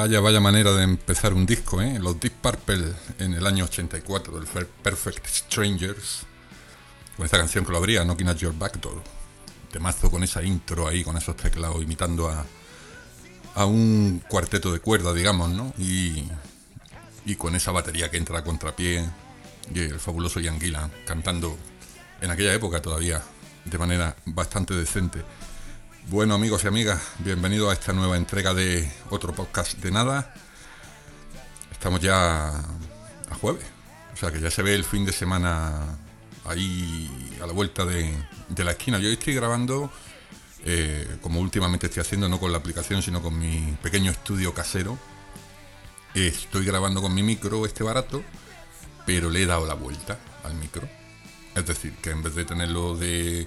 Vaya, 0.00 0.18
vaya 0.20 0.40
manera 0.40 0.72
de 0.72 0.82
empezar 0.82 1.34
un 1.34 1.44
disco, 1.44 1.82
¿eh? 1.82 1.98
Los 1.98 2.18
Deep 2.18 2.32
Purple 2.40 2.90
en 3.18 3.34
el 3.34 3.46
año 3.46 3.66
84, 3.66 4.40
del 4.40 4.46
Perfect 4.66 5.26
Strangers, 5.26 6.22
con 7.18 7.26
esta 7.26 7.36
canción 7.36 7.66
que 7.66 7.70
lo 7.70 7.76
abría, 7.76 8.02
Knocking 8.02 8.28
at 8.28 8.36
Your 8.36 8.56
Back 8.56 8.80
Door. 8.80 9.02
Temazo 9.70 10.10
con 10.10 10.22
esa 10.24 10.42
intro 10.42 10.88
ahí, 10.88 11.04
con 11.04 11.18
esos 11.18 11.36
teclados, 11.36 11.82
imitando 11.82 12.30
a, 12.30 12.46
a 13.54 13.66
un 13.66 14.22
cuarteto 14.26 14.72
de 14.72 14.80
cuerda, 14.80 15.12
digamos, 15.12 15.50
¿no? 15.50 15.74
Y, 15.76 16.24
y 17.26 17.34
con 17.36 17.54
esa 17.54 17.70
batería 17.70 18.10
que 18.10 18.16
entra 18.16 18.38
a 18.38 18.42
contrapié, 18.42 19.06
y 19.74 19.80
el 19.80 20.00
fabuloso 20.00 20.40
Ian 20.40 20.58
Gillan 20.58 20.90
cantando 21.04 21.58
en 22.22 22.30
aquella 22.30 22.54
época 22.54 22.80
todavía 22.80 23.20
de 23.66 23.76
manera 23.76 24.16
bastante 24.24 24.72
decente. 24.72 25.22
Bueno 26.08 26.34
amigos 26.34 26.64
y 26.64 26.66
amigas, 26.66 27.00
bienvenidos 27.18 27.70
a 27.70 27.74
esta 27.74 27.92
nueva 27.92 28.16
entrega 28.16 28.52
de 28.52 28.90
otro 29.10 29.32
podcast 29.32 29.78
de 29.78 29.92
nada. 29.92 30.34
Estamos 31.70 32.00
ya 32.00 32.48
a 32.48 33.34
jueves, 33.40 33.64
o 34.12 34.16
sea 34.16 34.32
que 34.32 34.40
ya 34.40 34.50
se 34.50 34.62
ve 34.62 34.74
el 34.74 34.84
fin 34.84 35.04
de 35.04 35.12
semana 35.12 35.98
ahí 36.46 37.38
a 37.40 37.46
la 37.46 37.52
vuelta 37.52 37.84
de, 37.84 38.12
la 38.56 38.72
esquina. 38.72 38.98
Yo 38.98 39.08
estoy 39.08 39.34
grabando, 39.34 39.92
eh, 40.64 41.18
como 41.22 41.38
últimamente 41.38 41.86
estoy 41.86 42.00
haciendo, 42.00 42.28
no 42.28 42.40
con 42.40 42.50
la 42.50 42.58
aplicación, 42.58 43.02
sino 43.02 43.22
con 43.22 43.38
mi 43.38 43.76
pequeño 43.80 44.10
estudio 44.10 44.52
casero. 44.52 44.98
Estoy 46.14 46.64
grabando 46.64 47.00
con 47.02 47.14
mi 47.14 47.22
micro, 47.22 47.66
este 47.66 47.84
barato, 47.84 48.24
pero 49.06 49.30
le 49.30 49.42
he 49.42 49.46
dado 49.46 49.64
la 49.64 49.74
vuelta 49.74 50.18
al 50.42 50.54
micro. 50.54 50.88
Es 51.54 51.66
decir, 51.66 51.94
que 52.02 52.10
en 52.10 52.22
vez 52.22 52.34
de 52.34 52.44
tenerlo 52.44 52.96
de 52.96 53.46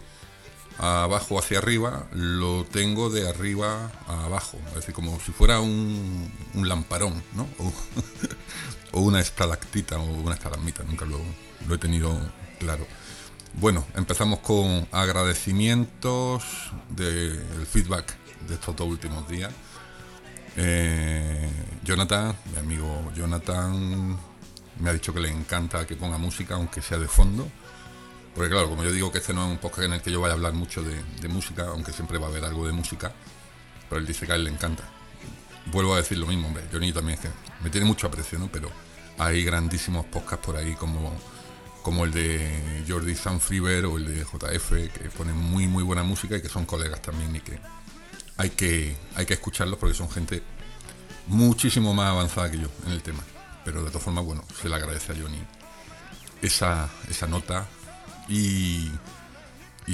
abajo 0.77 1.39
hacia 1.39 1.59
arriba, 1.59 2.07
lo 2.11 2.65
tengo 2.65 3.09
de 3.09 3.29
arriba 3.29 3.91
a 4.07 4.25
abajo, 4.25 4.57
es 4.69 4.75
decir, 4.75 4.93
como 4.93 5.19
si 5.19 5.31
fuera 5.31 5.59
un, 5.59 6.31
lamparón, 6.53 7.23
¿no? 7.33 7.47
O, 8.95 9.01
una 9.01 9.19
estalactita 9.19 9.97
o 9.97 10.03
una 10.03 10.35
estalagmita, 10.35 10.83
nunca 10.83 11.03
lo, 11.05 11.19
he 11.73 11.77
tenido 11.79 12.15
claro. 12.59 12.85
Bueno, 13.55 13.87
empezamos 13.95 14.37
con 14.39 14.87
agradecimientos 14.91 16.43
del 16.89 17.65
feedback 17.65 18.13
de 18.47 18.53
estos 18.53 18.75
dos 18.75 18.87
últimos 18.87 19.27
días. 19.27 19.51
Eh, 20.57 21.49
Jonathan, 21.83 22.35
mi 22.53 22.59
amigo 22.59 23.11
Jonathan, 23.15 24.15
me 24.79 24.89
ha 24.91 24.93
dicho 24.93 25.11
que 25.11 25.21
le 25.21 25.29
encanta 25.29 25.87
que 25.87 25.95
ponga 25.95 26.19
música, 26.19 26.53
aunque 26.53 26.83
sea 26.83 26.99
de 26.99 27.07
fondo 27.07 27.49
porque 28.35 28.49
claro, 28.49 28.69
como 28.69 28.83
yo 28.83 28.91
digo 28.91 29.11
que 29.11 29.19
este 29.19 29.33
no 29.33 29.45
es 29.45 29.51
un 29.51 29.57
podcast 29.57 29.85
en 29.85 29.93
el 29.93 30.01
que 30.01 30.11
yo 30.11 30.19
vaya 30.19 30.33
a 30.33 30.35
hablar 30.35 30.53
mucho 30.53 30.81
de, 30.81 31.27
música, 31.27 31.67
aunque 31.67 31.91
siempre 31.91 32.17
va 32.17 32.27
a 32.27 32.29
haber 32.29 32.43
algo 32.43 32.65
de 32.65 32.73
música, 32.73 33.13
pero 33.87 33.99
él 33.99 34.07
dice 34.07 34.25
que 34.25 34.31
a 34.31 34.35
él 34.35 34.45
le 34.45 34.49
encanta. 34.49 34.83
Vuelvo 35.67 35.93
a 35.93 35.97
decir 35.97 36.17
lo 36.17 36.25
mismo, 36.25 36.47
hombre, 36.47 36.63
Johnny 36.71 36.91
también 36.91 37.19
es 37.19 37.25
que 37.25 37.31
me 37.63 37.69
tiene 37.69 37.85
mucho 37.85 38.07
aprecio, 38.07 38.39
¿no? 38.39 38.49
Pero 38.51 38.69
hay 39.17 39.43
grandísimos 39.43 40.05
podcasts 40.07 40.45
por 40.45 40.57
ahí 40.57 40.73
como, 40.73 41.15
como 41.83 42.05
el 42.05 42.11
de 42.11 42.83
Jordi 42.87 43.15
Sanfriver 43.15 43.85
o 43.85 43.97
el 43.97 44.05
de 44.05 44.23
JF, 44.23 44.69
que 44.91 45.09
ponen 45.15 45.37
muy 45.37 45.67
muy 45.67 45.83
buena 45.83 46.03
música 46.03 46.35
y 46.35 46.41
que 46.41 46.49
son 46.49 46.65
colegas 46.65 47.01
también 47.01 47.35
y 47.35 47.39
que 47.39 47.59
hay 48.37 48.49
que, 48.49 48.97
hay 49.15 49.25
que 49.25 49.35
escucharlos 49.35 49.77
porque 49.77 49.95
son 49.95 50.09
gente 50.09 50.41
muchísimo 51.27 51.93
más 51.93 52.09
avanzada 52.09 52.49
que 52.49 52.57
yo 52.57 52.67
en 52.87 52.93
el 52.93 53.03
tema. 53.03 53.23
Pero 53.63 53.83
de 53.83 53.89
todas 53.89 54.03
formas, 54.03 54.25
bueno, 54.25 54.43
se 54.59 54.67
le 54.67 54.75
agradece 54.75 55.13
a 55.13 55.15
Johnny 55.15 55.41
esa, 56.41 56.89
esa 57.09 57.27
nota 57.27 57.67
y, 58.27 58.91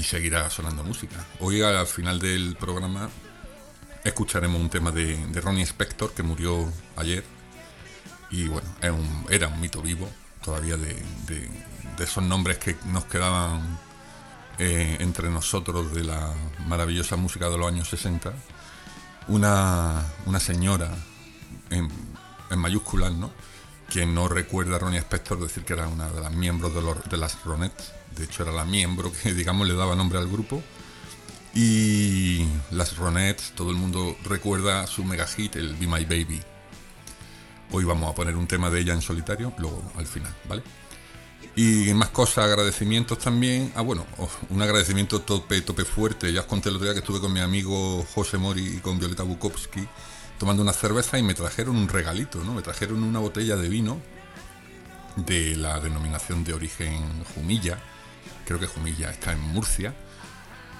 seguirá 0.04 0.50
sonando 0.50 0.84
música. 0.84 1.26
Hoy 1.40 1.62
al 1.62 1.88
final 1.88 2.20
del 2.20 2.56
programa 2.56 3.10
escucharemos 4.04 4.60
un 4.60 4.70
tema 4.70 4.92
de, 4.92 5.18
Ronnie 5.42 5.64
Spector 5.64 6.14
que 6.14 6.24
murió 6.24 6.72
ayer 6.96 7.24
y 8.32 8.48
bueno, 8.48 8.68
era 9.30 9.48
un 9.48 9.60
mito 9.60 9.82
vivo 9.82 10.10
todavía 10.44 10.78
de, 10.78 11.04
esos 12.00 12.24
nombres 12.24 12.58
que 12.60 12.78
nos 12.86 13.06
quedaban 13.06 13.78
eh, 14.58 14.98
entre 15.02 15.30
nosotros 15.30 15.94
de 15.94 16.04
la 16.06 16.34
maravillosa 16.66 17.18
música 17.18 17.50
de 17.50 17.58
los 17.58 17.68
años 17.68 17.90
60. 17.90 18.34
Una, 19.28 20.06
señora 20.40 20.96
en, 21.70 21.90
mayúsculas, 22.58 23.12
¿no? 23.14 23.32
Quien 23.90 24.16
no 24.16 24.28
recuerda 24.28 24.78
a 24.78 24.80
Ronnie 24.80 25.00
Spector 25.00 25.40
decir 25.42 25.66
que 25.66 25.74
era 25.74 25.88
una 25.88 26.10
de 26.10 26.22
las 26.22 26.32
miembros 26.32 26.74
de, 26.74 26.82
los, 26.82 27.10
de 27.10 27.18
las 27.18 27.44
Ronettes 27.44 27.99
de 28.16 28.26
hecho 28.26 28.44
era 28.44 28.52
la 28.52 28.66
miembro 28.66 29.12
que 29.12 29.34
digamos 29.34 29.68
le 29.68 29.76
daba 29.76 29.96
nombre 29.96 30.20
al 30.20 30.28
grupo. 30.28 30.62
Y 31.54 32.46
las 32.72 32.96
Ronettes, 32.98 33.54
todo 33.56 33.72
el 33.72 33.78
mundo 33.78 34.16
recuerda 34.24 34.86
su 34.86 35.04
mega 35.04 35.26
hit, 35.26 35.56
el 35.56 35.76
Be 35.76 35.88
My 35.88 36.06
Baby. 36.06 36.42
Hoy 37.72 37.84
vamos 37.84 38.12
a 38.12 38.16
poner 38.16 38.36
un 38.36 38.48
tema 38.48 38.70
de 38.70 38.80
ella 38.82 38.94
en 38.94 39.02
solitario, 39.02 39.54
luego 39.58 39.82
al 39.96 40.06
final, 40.06 40.34
¿vale? 40.48 40.62
Y 41.56 41.94
más 41.94 42.10
cosas, 42.10 42.46
agradecimientos 42.46 43.18
también. 43.18 43.72
Ah, 43.76 43.82
bueno, 43.82 44.06
oh, 44.18 44.30
un 44.50 44.62
agradecimiento 44.62 45.22
tope, 45.22 45.62
tope 45.62 45.86
fuerte. 45.86 46.32
Ya 46.32 46.42
os 46.42 46.46
conté 46.46 46.70
el 46.70 46.76
otro 46.76 46.86
día 46.86 46.94
que 46.94 47.00
estuve 47.00 47.20
con 47.20 47.34
mi 47.34 47.40
amigo 47.40 48.06
José 48.14 48.38
Mori 48.38 48.76
y 48.76 48.78
con 48.78 49.00
Violeta 49.00 49.24
Bukowski 49.24 49.88
tomando 50.40 50.64
una 50.64 50.74
cerveza 50.74 51.20
y 51.20 51.24
me 51.24 51.34
trajeron 51.34 51.76
un 51.76 51.90
regalito, 51.90 52.42
¿no? 52.44 52.54
Me 52.54 52.62
trajeron 52.62 53.04
una 53.04 53.20
botella 53.20 53.58
de 53.58 53.68
vino 53.68 54.00
de 55.18 55.58
la 55.58 55.80
denominación 55.80 56.44
de 56.46 56.54
origen 56.54 57.26
Jumilla 57.36 57.78
creo 58.50 58.60
que 58.60 58.66
Jumilla 58.66 59.12
está 59.12 59.32
en 59.32 59.42
Murcia. 59.42 59.94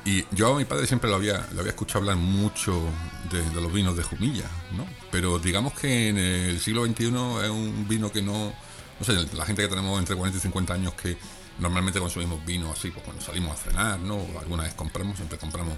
Y 0.04 0.26
yo 0.32 0.56
a 0.56 0.58
mi 0.58 0.66
padre 0.66 0.88
siempre 0.88 1.08
lo 1.08 1.18
había, 1.18 1.46
lo 1.54 1.60
había 1.60 1.72
escuchado 1.72 2.00
hablar 2.00 2.16
mucho 2.16 2.82
de, 3.30 3.62
los 3.62 3.72
vinos 3.72 3.96
de 3.96 4.02
Jumilla, 4.02 4.46
¿no? 4.76 4.88
Pero 5.12 5.38
digamos 5.38 5.74
que 5.74 6.10
en 6.10 6.18
el 6.18 6.60
siglo 6.60 6.86
XXI 6.86 7.06
es 7.44 7.50
un 7.50 7.86
vino 7.88 8.12
que 8.12 8.24
no... 8.24 8.52
No 9.00 9.06
sé, 9.06 9.14
la 9.36 9.46
gente 9.46 9.62
que 9.62 9.68
tenemos 9.68 10.00
entre 10.00 10.16
40 10.16 10.40
y 10.40 10.42
50 10.42 10.74
años 10.74 10.94
que 10.96 11.16
normalmente 11.60 12.00
consumimos 12.00 12.44
vino 12.44 12.72
así, 12.72 12.90
pues 12.90 13.06
cuando 13.06 13.22
salimos 13.22 13.54
a 13.54 13.64
cenar, 13.64 14.00
¿no? 14.00 14.20
Alguna 14.40 14.64
vez 14.64 14.74
compramos, 14.74 15.16
siempre 15.16 15.38
compramos 15.38 15.78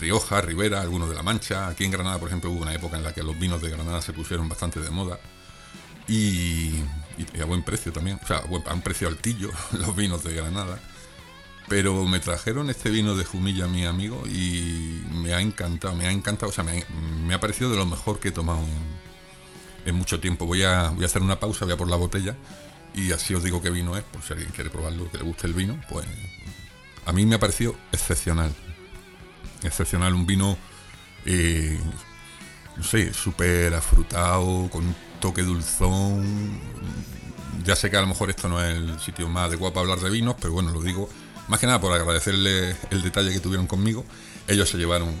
Rioja, 0.00 0.40
Ribera, 0.40 0.80
algunos 0.80 1.10
de 1.10 1.14
La 1.14 1.22
Mancha. 1.22 1.68
Aquí 1.68 1.84
en 1.84 1.90
Granada, 1.90 2.18
por 2.18 2.28
ejemplo, 2.28 2.50
hubo 2.50 2.62
una 2.62 2.74
época 2.74 2.96
en 2.96 3.04
la 3.04 3.12
que 3.12 3.22
los 3.22 3.38
vinos 3.38 3.60
de 3.60 3.70
Granada 3.70 4.00
se 4.00 4.14
pusieron 4.14 4.48
bastante 4.48 4.80
de 4.80 4.90
moda. 4.90 5.20
Y, 6.08 6.82
y 7.18 7.40
a 7.40 7.44
buen 7.44 7.62
precio 7.62 7.92
también, 7.92 8.18
o 8.22 8.26
sea, 8.26 8.38
a 8.38 8.74
un 8.74 8.82
precio 8.82 9.06
altillo 9.06 9.50
los 9.72 9.94
vinos 9.94 10.24
de 10.24 10.34
Granada. 10.34 10.80
Pero 11.68 12.04
me 12.04 12.20
trajeron 12.20 12.70
este 12.70 12.90
vino 12.90 13.16
de 13.16 13.24
Jumilla, 13.24 13.66
mi 13.66 13.84
amigo, 13.84 14.22
y 14.26 15.02
me 15.10 15.34
ha 15.34 15.40
encantado, 15.40 15.96
me 15.96 16.06
ha 16.06 16.12
encantado, 16.12 16.50
o 16.50 16.52
sea, 16.52 16.64
me, 16.64 17.34
ha 17.34 17.40
parecido 17.40 17.70
de 17.70 17.76
lo 17.76 17.86
mejor 17.86 18.20
que 18.20 18.28
he 18.28 18.32
tomado 18.32 18.60
en, 19.84 19.94
mucho 19.94 20.20
tiempo. 20.20 20.46
Voy 20.46 20.62
a, 20.62 20.90
voy 20.90 21.02
a 21.02 21.06
hacer 21.06 21.22
una 21.22 21.40
pausa, 21.40 21.64
voy 21.64 21.74
a 21.74 21.76
por 21.76 21.88
la 21.88 21.96
botella, 21.96 22.36
y 22.94 23.10
así 23.10 23.34
os 23.34 23.42
digo 23.42 23.60
qué 23.60 23.70
vino 23.70 23.96
es, 23.96 24.04
por 24.04 24.22
si 24.22 24.32
alguien 24.32 24.50
quiere 24.52 24.70
probarlo, 24.70 25.10
que 25.10 25.18
le 25.18 25.24
guste 25.24 25.48
el 25.48 25.54
vino, 25.54 25.80
pues 25.88 26.06
a 27.04 27.12
mí 27.12 27.26
me 27.26 27.34
ha 27.34 27.40
parecido 27.40 27.74
excepcional. 27.90 28.54
Excepcional, 29.62 30.14
un 30.14 30.26
vino, 30.26 30.56
eh, 31.24 31.80
no 32.76 32.82
sé, 32.84 33.12
súper 33.12 33.74
afrutado, 33.74 34.68
con 34.70 34.86
un 34.86 34.96
toque 35.20 35.42
dulzón. 35.42 36.60
Ya 37.64 37.74
sé 37.74 37.90
que 37.90 37.96
a 37.96 38.02
lo 38.02 38.06
mejor 38.06 38.30
esto 38.30 38.48
no 38.48 38.62
es 38.62 38.76
el 38.76 39.00
sitio 39.00 39.28
más 39.28 39.48
adecuado 39.48 39.74
para 39.74 39.82
hablar 39.82 40.00
de 40.00 40.10
vinos, 40.10 40.36
pero 40.40 40.52
bueno, 40.52 40.70
lo 40.70 40.80
digo 40.80 41.08
más 41.48 41.60
que 41.60 41.66
nada 41.66 41.80
por 41.80 41.92
agradecerle 41.92 42.76
el 42.90 43.02
detalle 43.02 43.32
que 43.32 43.40
tuvieron 43.40 43.66
conmigo. 43.66 44.04
Ellos 44.48 44.68
se 44.68 44.78
llevaron, 44.78 45.14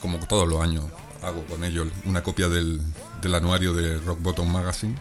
como 0.00 0.18
todos 0.26 0.48
los 0.48 0.62
años 0.62 0.84
hago 1.22 1.44
con 1.44 1.64
ellos, 1.64 1.88
una 2.04 2.22
copia 2.22 2.48
del, 2.48 2.80
anuario 3.34 3.74
de 3.74 3.98
Rock 3.98 4.20
Bottom 4.22 4.50
Magazine 4.50 4.96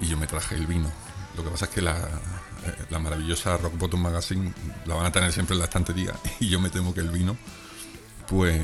y 0.00 0.06
yo 0.06 0.16
me 0.16 0.26
traje 0.26 0.54
el 0.54 0.66
vino. 0.66 0.90
Lo 1.36 1.42
que 1.42 1.50
pasa 1.50 1.64
es 1.64 1.70
que 1.72 1.82
la, 1.82 1.96
eh, 1.98 2.98
maravillosa 2.98 3.56
Rock 3.56 3.76
Bottom 3.76 4.00
Magazine 4.00 4.52
la 4.86 4.94
van 4.94 5.06
a 5.06 5.12
tener 5.12 5.32
siempre 5.32 5.54
en 5.54 5.60
la 5.60 5.64
estantería 5.64 6.14
y 6.40 6.48
yo 6.48 6.60
me 6.60 6.70
temo 6.70 6.94
que 6.94 7.00
el 7.00 7.10
vino, 7.10 7.36
pues 8.28 8.60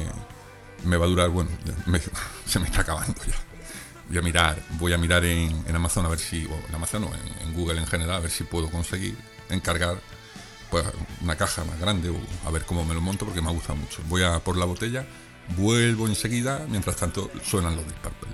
me 0.85 0.97
va 0.97 1.07
a 1.07 1.09
durar, 1.09 1.29
bueno, 1.31 1.51
se 2.47 2.59
me 2.59 2.67
está 2.67 2.83
acabando 2.83 3.21
ya. 3.25 3.35
Voy 4.09 4.19
a 4.19 4.23
mirar, 4.23 4.63
voy 4.71 4.93
a 4.93 4.99
mirar 4.99 5.25
en, 5.25 5.65
Amazon 5.75 6.05
a 6.07 6.09
ver 6.09 6.19
si, 6.19 6.45
o 6.45 6.69
en 6.69 6.75
Amazon 6.75 7.05
o 7.05 7.11
en 7.45 7.55
Google 7.55 7.81
en 7.81 7.87
general, 7.87 8.17
a 8.17 8.21
ver 8.21 8.31
si 8.31 8.43
puedo 8.43 8.69
conseguir 8.69 9.17
encargar 9.51 10.01
pues, 10.71 10.85
una 11.21 11.37
caja 11.37 11.65
más 11.65 11.79
grande 11.81 12.11
o 12.11 12.17
a 12.47 12.51
ver 12.51 12.65
cómo 12.65 12.85
me 12.85 12.95
lo 12.95 13.01
monto 13.01 13.25
porque 13.25 13.43
me 13.43 13.49
ha 13.49 13.53
gustado 13.53 13.77
mucho. 13.77 14.03
Voy 14.09 14.23
a 14.23 14.39
por 14.41 14.57
la 14.57 14.65
botella, 14.65 15.07
vuelvo 15.57 16.07
enseguida, 16.07 16.67
mientras 16.69 16.97
tanto 16.97 17.31
suenan 17.43 17.77
los 17.77 17.87
disparpel. 17.87 18.29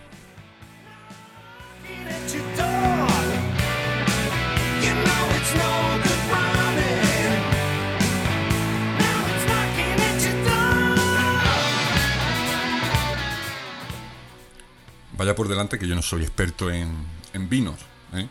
vaya 15.19 15.35
por 15.35 15.49
delante 15.49 15.79
que 15.79 15.89
yo 15.89 15.95
no 15.95 16.03
soy 16.03 16.23
experto 16.23 16.71
en, 16.71 16.95
en 17.33 17.49
vinos, 17.49 17.81
¿eh? 18.13 18.29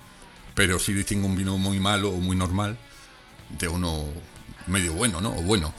pero 0.54 0.80
sí 0.80 0.94
distingo 0.94 1.28
un 1.28 1.36
vino 1.36 1.58
muy 1.58 1.80
malo 1.80 2.10
o 2.10 2.18
muy 2.18 2.36
normal 2.36 2.78
de 3.50 3.68
uno 3.68 4.06
medio 4.68 4.94
bueno, 4.94 5.22
¿no? 5.22 5.30
O 5.30 5.42
bueno. 5.42 5.74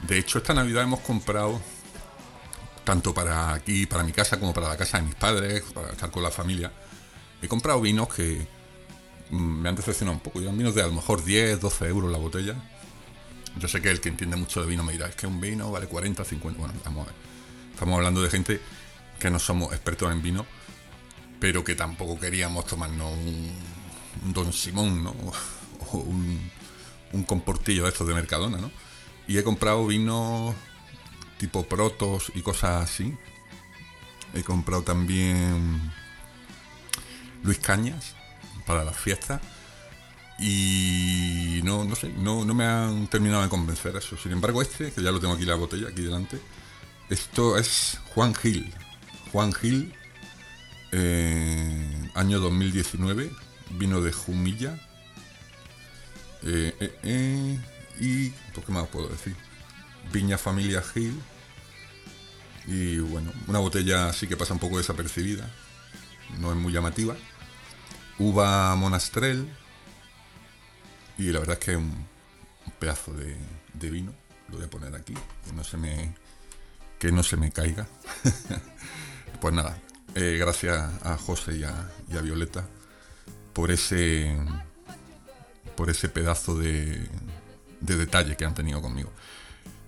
De 0.00 0.18
hecho, 0.18 0.38
esta 0.38 0.54
Navidad 0.54 0.84
hemos 0.84 1.00
comprado, 1.00 1.60
tanto 2.84 3.12
para 3.12 3.52
aquí, 3.52 3.86
para 3.86 4.04
mi 4.04 4.12
casa, 4.12 4.38
como 4.38 4.54
para 4.54 4.68
la 4.68 4.76
casa 4.76 4.98
de 4.98 5.06
mis 5.06 5.14
padres, 5.16 5.62
para 5.74 5.90
estar 5.90 6.10
con 6.10 6.22
la 6.22 6.30
familia, 6.30 6.72
he 7.42 7.48
comprado 7.48 7.80
vinos 7.80 8.12
que 8.14 8.46
mm, 9.30 9.36
me 9.36 9.68
han 9.68 9.76
decepcionado 9.76 10.16
un 10.16 10.22
poco. 10.22 10.40
Eran 10.40 10.56
vinos 10.56 10.74
de 10.74 10.82
a 10.82 10.86
lo 10.86 10.92
mejor 10.92 11.24
10, 11.24 11.60
12 11.60 11.86
euros 11.86 12.10
la 12.10 12.18
botella. 12.18 12.54
Yo 13.58 13.66
sé 13.66 13.82
que 13.82 13.90
el 13.90 14.00
que 14.00 14.08
entiende 14.08 14.36
mucho 14.36 14.60
de 14.60 14.68
vino 14.68 14.84
me 14.84 14.92
dirá, 14.92 15.08
es 15.08 15.16
que 15.16 15.26
un 15.26 15.40
vino 15.40 15.70
vale 15.70 15.86
40, 15.86 16.24
50. 16.24 16.60
Bueno. 16.60 16.74
Estamos 17.72 17.96
hablando 17.96 18.22
de 18.22 18.30
gente 18.30 18.60
que 19.18 19.30
no 19.30 19.38
somos 19.38 19.72
expertos 19.72 20.12
en 20.12 20.22
vino, 20.22 20.46
pero 21.40 21.64
que 21.64 21.74
tampoco 21.74 22.18
queríamos 22.18 22.66
tomarnos 22.66 23.12
un, 23.12 24.32
Don 24.32 24.52
Simón, 24.52 25.04
¿no? 25.04 25.14
O 25.92 25.98
un, 25.98 26.50
un 27.12 27.24
comportillo 27.24 27.84
de 27.84 27.90
estos 27.90 28.06
de 28.06 28.14
Mercadona, 28.14 28.58
¿no? 28.58 28.70
Y 29.26 29.38
he 29.38 29.44
comprado 29.44 29.86
vinos 29.86 30.54
tipo 31.38 31.64
protos 31.64 32.32
y 32.34 32.42
cosas 32.42 32.84
así. 32.84 33.14
He 34.34 34.42
comprado 34.42 34.82
también 34.82 35.92
Luis 37.42 37.58
Cañas 37.58 38.14
para 38.66 38.84
las 38.84 38.96
fiestas. 38.96 39.40
Y 40.38 41.60
no, 41.64 41.84
no 41.84 41.96
sé, 41.96 42.10
no, 42.10 42.44
no 42.44 42.54
me 42.54 42.64
han 42.64 43.08
terminado 43.08 43.42
de 43.42 43.48
convencer 43.48 43.96
eso. 43.96 44.16
Sin 44.16 44.32
embargo, 44.32 44.62
este, 44.62 44.92
que 44.92 45.02
ya 45.02 45.10
lo 45.10 45.18
tengo 45.18 45.34
aquí 45.34 45.44
la 45.44 45.56
botella, 45.56 45.88
aquí 45.88 46.02
delante, 46.02 46.38
esto 47.10 47.56
es 47.58 47.98
Juan 48.14 48.34
Gil. 48.34 48.72
Juan 49.32 49.52
Gil, 49.52 49.92
eh, 50.92 52.10
año 52.14 52.38
2019, 52.38 53.32
vino 53.70 54.00
de 54.00 54.12
Jumilla. 54.12 54.78
Eh, 56.42 56.98
eh, 57.02 57.58
y, 58.00 58.30
¿por 58.54 58.64
qué 58.64 58.72
más 58.72 58.86
puedo 58.88 59.08
decir? 59.08 59.36
Viña 60.12 60.38
Familia 60.38 60.82
Gil. 60.82 61.20
Y 62.66 62.98
bueno, 62.98 63.32
una 63.46 63.58
botella 63.58 64.08
así 64.08 64.26
que 64.26 64.36
pasa 64.36 64.52
un 64.52 64.60
poco 64.60 64.78
desapercibida. 64.78 65.48
No 66.38 66.50
es 66.50 66.56
muy 66.56 66.72
llamativa. 66.72 67.16
Uva 68.18 68.74
Monastrel. 68.74 69.48
Y 71.16 71.32
la 71.32 71.40
verdad 71.40 71.58
es 71.58 71.64
que 71.64 71.70
es 71.72 71.76
un, 71.78 72.06
pedazo 72.78 73.12
de, 73.12 73.90
vino. 73.90 74.12
Lo 74.48 74.56
voy 74.56 74.66
a 74.66 74.70
poner 74.70 74.94
aquí, 74.94 75.14
que 75.44 75.52
no 75.52 75.64
se 75.64 75.76
me, 75.76 76.14
que 76.98 77.10
no 77.10 77.22
se 77.22 77.36
me 77.36 77.50
caiga. 77.50 77.86
pues 79.40 79.54
nada, 79.54 79.78
eh, 80.14 80.36
gracias 80.38 80.90
a 81.02 81.16
José 81.16 81.56
y 81.56 81.64
a, 81.64 82.20
Violeta 82.20 82.66
por 83.52 83.70
ese 83.70 84.36
por 85.78 85.90
ese 85.90 86.08
pedazo 86.08 86.56
de, 86.56 87.06
de, 87.80 87.96
detalle 87.96 88.36
que 88.36 88.44
han 88.44 88.52
tenido 88.52 88.82
conmigo. 88.82 89.12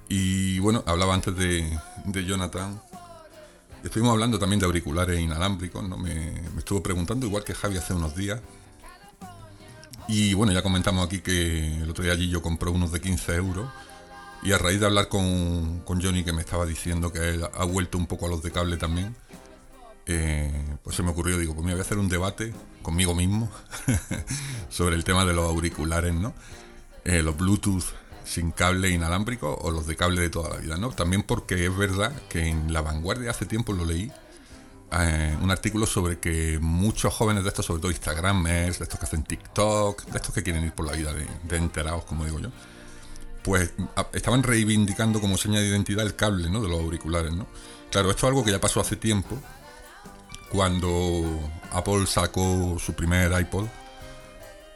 Y 0.09 0.61
bueno, 0.61 0.85
hablaba 0.87 1.15
antes 1.15 1.37
de, 1.37 1.69
de 2.05 2.25
Jonathan. 2.25 2.81
Estuvimos 3.83 4.13
hablando 4.13 4.39
también 4.39 4.61
de 4.61 4.67
auriculares 4.67 5.19
inalámbricos, 5.19 5.83
¿no? 5.83 5.99
Me, 5.99 6.15
me, 6.15 6.59
estuvo 6.59 6.81
preguntando, 6.81 7.27
igual 7.27 7.43
que 7.43 7.55
Javi 7.55 7.77
hace 7.77 7.93
unos 7.93 8.15
días. 8.15 8.41
Y 10.07 10.33
bueno, 10.35 10.53
ya 10.53 10.63
comentamos 10.63 11.05
aquí 11.05 11.23
que 11.23 11.83
el 11.83 11.91
otro 11.91 12.05
día 12.05 12.13
allí 12.13 12.29
yo 12.29 12.41
compré 12.41 12.71
unos 12.71 12.93
de 12.93 13.01
15 13.01 13.35
euros. 13.35 13.69
Y 14.45 14.53
a 14.53 14.59
raíz 14.59 14.79
de 14.79 14.87
hablar 14.87 15.09
con, 15.09 15.81
con 15.81 16.01
Johnny, 16.01 16.23
que 16.23 16.33
me 16.33 16.43
estaba 16.43 16.67
diciendo 16.67 17.13
que 17.13 17.31
él 17.31 17.45
ha 17.53 17.65
vuelto 17.65 17.99
un 17.99 18.07
poco 18.07 18.27
a 18.27 18.29
los 18.29 18.45
de 18.45 18.53
cable 18.53 18.77
también, 18.77 19.17
eh, 20.07 20.79
pues 20.83 20.97
se 20.97 21.03
me 21.03 21.11
ocurrió, 21.11 21.39
digo, 21.39 21.55
pues 21.55 21.65
me 21.65 21.73
voy 21.73 21.81
a 21.81 21.83
hacer 21.83 21.99
un 21.99 22.09
debate 22.09 22.53
conmigo 22.83 23.15
mismo 23.15 23.51
sobre 24.71 24.97
el 24.97 25.05
tema 25.05 25.25
de 25.25 25.35
los 25.35 25.49
auriculares, 25.49 26.15
¿no? 26.15 26.35
Eh, 27.05 27.23
los 27.23 27.37
Bluetooth 27.37 27.85
sin 28.25 28.53
cable 28.53 28.91
inalámbrico 28.91 29.55
o 29.55 29.71
los 29.71 29.87
de 29.87 29.97
cable 29.97 30.21
de 30.21 30.31
toda 30.31 30.51
la 30.51 30.57
vida, 30.57 30.77
¿no? 30.77 30.91
También 30.91 31.23
porque 31.23 31.67
es 31.67 31.77
verdad 31.77 32.13
que 32.29 32.47
en 32.47 32.73
La 32.73 32.81
Vanguardia 32.81 33.31
hace 33.31 33.47
tiempo 33.47 33.73
lo 33.73 33.85
leí, 33.85 34.13
eh, 34.93 35.37
un 35.41 35.51
artículo 35.51 35.87
sobre 35.87 36.19
que 36.19 36.59
muchos 36.61 37.15
jóvenes 37.15 37.45
de 37.45 37.49
estos, 37.51 37.67
sobre 37.67 37.81
todo 37.81 37.93
Instagramers, 37.93 38.79
de 38.79 38.85
estos 38.85 38.99
que 38.99 39.07
hacen 39.07 39.23
TikTok, 39.23 40.05
de 40.07 40.17
estos 40.17 40.35
que 40.35 40.43
quieren 40.43 40.65
ir 40.65 40.73
por 40.73 40.87
la 40.87 40.93
vida 40.93 41.13
de, 41.13 41.57
enterados, 41.57 42.05
como 42.05 42.25
digo 42.25 42.41
yo, 42.41 42.51
pues 43.43 43.73
estaban 44.13 44.43
reivindicando 44.43 45.21
como 45.21 45.37
seña 45.37 45.61
de 45.61 45.69
identidad 45.69 46.05
el 46.05 46.17
cable, 46.17 46.51
¿no? 46.51 46.61
De 46.61 46.69
los 46.69 46.81
auriculares, 46.81 47.33
¿no? 47.33 47.47
Claro, 47.91 48.11
esto 48.11 48.27
es 48.27 48.31
algo 48.31 48.45
que 48.45 48.51
ya 48.51 48.61
pasó 48.61 48.81
hace 48.81 48.97
tiempo, 48.97 49.39
cuando 50.51 51.41
Apple 51.73 52.07
sacó 52.07 52.77
su 52.79 52.95
primer 52.95 53.33
iPod, 53.41 53.67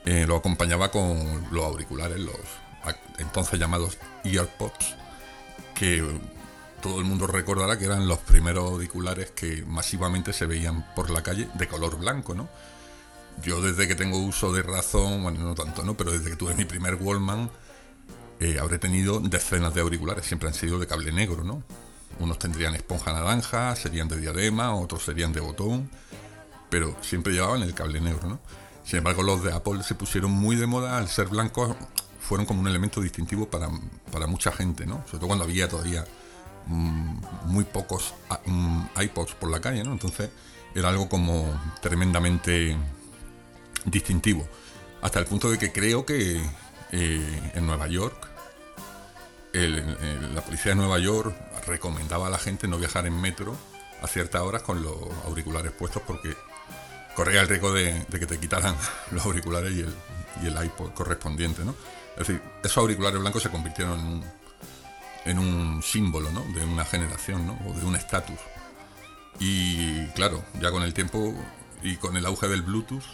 eh, 0.05 0.25
lo 0.27 0.37
acompañaba 0.37 0.91
con 0.91 1.47
los 1.51 1.65
auriculares, 1.65 2.19
los 2.19 2.37
entonces 3.19 3.59
llamados 3.59 3.99
EarPods, 4.25 4.95
que 5.75 6.05
todo 6.83 6.99
el 6.99 7.05
mundo 7.05 7.27
recordará 7.27 7.79
que 7.79 7.87
eran 7.87 8.07
los 8.07 8.19
primeros 8.19 8.71
auriculares 8.71 9.31
que 9.31 9.65
masivamente 9.67 10.33
se 10.33 10.47
veían 10.47 10.85
por 10.95 11.11
la 11.11 11.23
calle 11.23 11.49
de 11.55 11.67
color 11.67 11.99
blanco, 11.99 12.35
¿no? 12.35 12.49
Yo 13.43 13.61
desde 13.61 13.89
que 13.89 13.95
tengo 13.95 14.19
uso 14.19 14.53
de 14.53 14.63
razón, 14.63 15.23
bueno, 15.23 15.41
no 15.41 15.55
tanto, 15.55 15.83
¿no? 15.83 15.97
Pero 15.97 16.13
desde 16.13 16.31
que 16.31 16.37
tuve 16.37 16.55
mi 16.55 16.65
primer 16.65 16.97
Wallman, 16.97 17.51
eh, 18.39 18.59
habré 18.61 18.79
tenido 18.79 19.21
decenas 19.21 19.75
de 19.75 19.81
auriculares, 19.81 20.27
siempre 20.27 20.49
han 20.49 20.55
sido 20.55 20.79
de 20.79 20.87
cable 20.87 21.11
negro, 21.11 21.43
¿no? 21.43 21.63
Unos 22.21 22.39
tendrían 22.39 22.75
esponja 22.75 23.13
naranja, 23.13 23.75
serían 23.77 24.09
de 24.09 24.19
diadema, 24.19 24.75
otros 24.75 25.05
serían 25.05 25.33
de 25.33 25.41
botón, 25.41 25.91
pero 26.71 26.97
siempre 27.03 27.33
llevaban 27.33 27.63
el 27.63 27.75
cable 27.75 28.01
negro, 28.01 28.29
¿no? 28.29 28.39
Sin 28.85 28.99
embargo, 28.99 29.23
los 29.23 29.43
de 29.43 29.53
Apple 29.53 29.83
se 29.83 29.95
pusieron 29.95 30.31
muy 30.31 30.57
de 30.57 30.67
moda 30.67 30.99
al 30.99 31.09
ser 31.09 31.29
blancos, 31.29 31.75
fueron 32.21 32.47
como 32.47 32.61
un 32.61 32.69
elemento 32.69 33.01
distintivo 33.01 33.49
para, 33.49 33.69
mucha 34.27 34.53
gente, 34.53 34.87
¿no? 34.87 35.05
Sobre 35.07 35.19
todo 35.19 35.27
cuando 35.29 35.45
había 35.45 35.69
todavía 35.69 36.05
mm, 36.67 37.19
muy 37.47 37.65
pocos 37.65 38.15
mm, 38.47 38.83
iPods 39.03 39.35
por 39.35 39.51
la 39.51 39.61
calle, 39.61 39.83
¿no? 39.85 39.93
Entonces 39.93 40.31
era 40.75 40.89
algo 40.89 41.09
como 41.09 41.47
tremendamente 41.81 42.77
distintivo. 43.85 44.47
Hasta 45.03 45.19
el 45.19 45.27
punto 45.27 45.51
de 45.51 45.59
que 45.59 45.73
creo 45.73 46.05
que 46.05 46.43
eh, 46.93 47.53
en 47.55 47.67
Nueva 47.67 47.89
York, 47.89 48.34
la 49.55 50.41
policía 50.43 50.73
de 50.73 50.77
Nueva 50.77 50.99
York 50.99 51.35
recomendaba 51.67 52.27
a 52.27 52.31
la 52.31 52.39
gente 52.39 52.67
no 52.67 52.79
viajar 52.79 53.07
en 53.07 53.21
metro 53.21 53.57
a 54.03 54.07
ciertas 54.09 54.43
horas 54.43 54.63
con 54.63 54.83
los 54.83 54.97
auriculares 55.27 55.73
puestos 55.73 56.03
porque 56.07 56.37
corría 57.15 57.41
el 57.41 57.49
riesgo 57.49 57.73
de, 57.73 58.05
que 58.11 58.27
te 58.27 58.39
quitaran 58.39 58.77
los 59.13 59.25
auriculares 59.25 59.73
y 59.73 59.81
el, 59.81 59.95
y 60.43 60.47
el 60.47 60.65
iPod 60.65 60.93
correspondiente, 60.93 61.65
¿no? 61.65 61.75
Es 62.13 62.27
decir, 62.27 62.43
esos 62.63 62.79
auriculares 62.79 63.21
blancos 63.21 63.43
se 63.43 63.51
convirtieron 63.51 63.99
en 63.99 64.07
un, 64.07 64.25
en 65.25 65.39
un 65.39 65.83
símbolo, 65.83 66.31
¿no? 66.31 66.43
De 66.53 66.65
una 66.65 66.85
generación, 66.85 67.47
¿no? 67.47 67.59
O 67.67 67.73
de 67.73 67.85
un 67.85 67.97
estatus. 67.97 68.39
Y 69.39 70.07
claro, 70.09 70.45
ya 70.61 70.71
con 70.71 70.83
el 70.83 70.95
tiempo 70.95 71.35
y 71.83 71.97
con 71.97 72.17
el 72.17 72.27
auge 72.27 72.49
del 72.49 72.63
Bluetooth 72.63 73.05